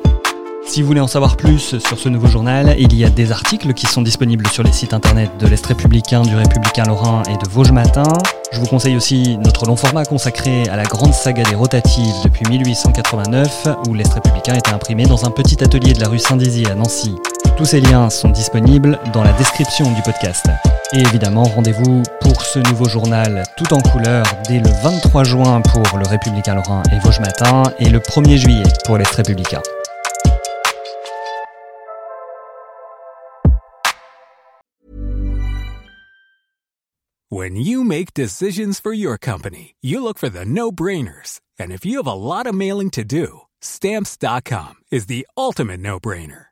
Si 0.67 0.83
vous 0.83 0.87
voulez 0.87 1.01
en 1.01 1.07
savoir 1.07 1.37
plus 1.37 1.79
sur 1.79 1.99
ce 1.99 2.09
nouveau 2.11 2.27
journal, 2.27 2.77
il 2.79 2.95
y 2.95 3.05
a 3.05 3.11
des 3.11 3.33
articles 3.33 3.73
qui 3.73 3.87
sont 3.87 4.03
disponibles 4.03 4.47
sur 4.49 4.63
les 4.63 4.73
sites 4.73 4.93
internet 4.93 5.31
de 5.39 5.47
l'Est 5.47 5.65
républicain, 5.65 6.23
du 6.23 6.37
Républicain 6.37 6.85
Lorrain 6.85 7.23
et 7.29 7.43
de 7.43 7.51
Vosges 7.51 7.73
Matin. 7.73 8.05
Je 8.53 8.61
vous 8.61 8.67
conseille 8.67 8.97
aussi 8.97 9.39
notre 9.39 9.67
long 9.67 9.77
format 9.77 10.05
consacré 10.05 10.69
à 10.69 10.77
la 10.77 10.85
grande 10.85 11.15
saga 11.15 11.43
des 11.43 11.55
rotatives 11.55 12.15
depuis 12.23 12.45
1889, 12.49 13.69
où 13.89 13.95
l'Est 13.95 14.13
républicain 14.13 14.55
était 14.55 14.73
imprimé 14.73 15.05
dans 15.05 15.25
un 15.25 15.31
petit 15.31 15.63
atelier 15.65 15.95
de 15.95 16.01
la 16.01 16.09
rue 16.09 16.19
Saint-Dizier 16.19 16.71
à 16.71 16.75
Nancy. 16.75 17.15
Tous 17.57 17.65
ces 17.65 17.81
liens 17.81 18.11
sont 18.11 18.29
disponibles 18.29 18.99
dans 19.15 19.25
la 19.25 19.33
description 19.33 19.91
du 19.93 20.03
podcast. 20.03 20.47
Et 20.95 21.01
évidemment, 21.01 21.45
rendez-vous 21.45 22.03
pour 22.21 22.43
ce 22.43 22.59
nouveau 22.71 22.87
journal 22.87 23.45
tout 23.57 23.73
en 23.73 23.81
couleur 23.81 24.27
dès 24.47 24.59
le 24.59 24.69
23 24.83 25.25
juin 25.25 25.63
pour 25.63 25.97
le 25.97 26.07
Républicain 26.07 26.55
Lorrain 26.55 26.83
et 26.93 26.99
Vosges 26.99 27.21
Matin 27.21 27.63
et 27.79 27.89
le 27.89 27.99
1er 27.99 28.37
juillet 28.37 28.63
pour 28.85 28.99
l'Est 28.99 29.15
Républicain. 29.15 29.63
When 37.31 37.57
you 37.57 37.83
make 37.83 38.13
decisions 38.13 38.79
for 38.79 38.93
your 38.93 39.17
company, 39.17 39.75
you 39.81 40.03
look 40.03 40.19
for 40.19 40.29
the 40.29 40.45
no-brainers. 40.45 41.41
And 41.59 41.73
if 41.73 41.87
you 41.87 41.97
have 41.97 42.07
a 42.07 42.13
lot 42.13 42.47
of 42.47 42.55
mailing 42.55 42.91
to 42.91 43.03
do, 43.03 43.47
stamps.com 43.63 44.75
is 44.91 45.07
the 45.07 45.27
ultimate 45.39 45.81
no-brainer. 45.81 46.52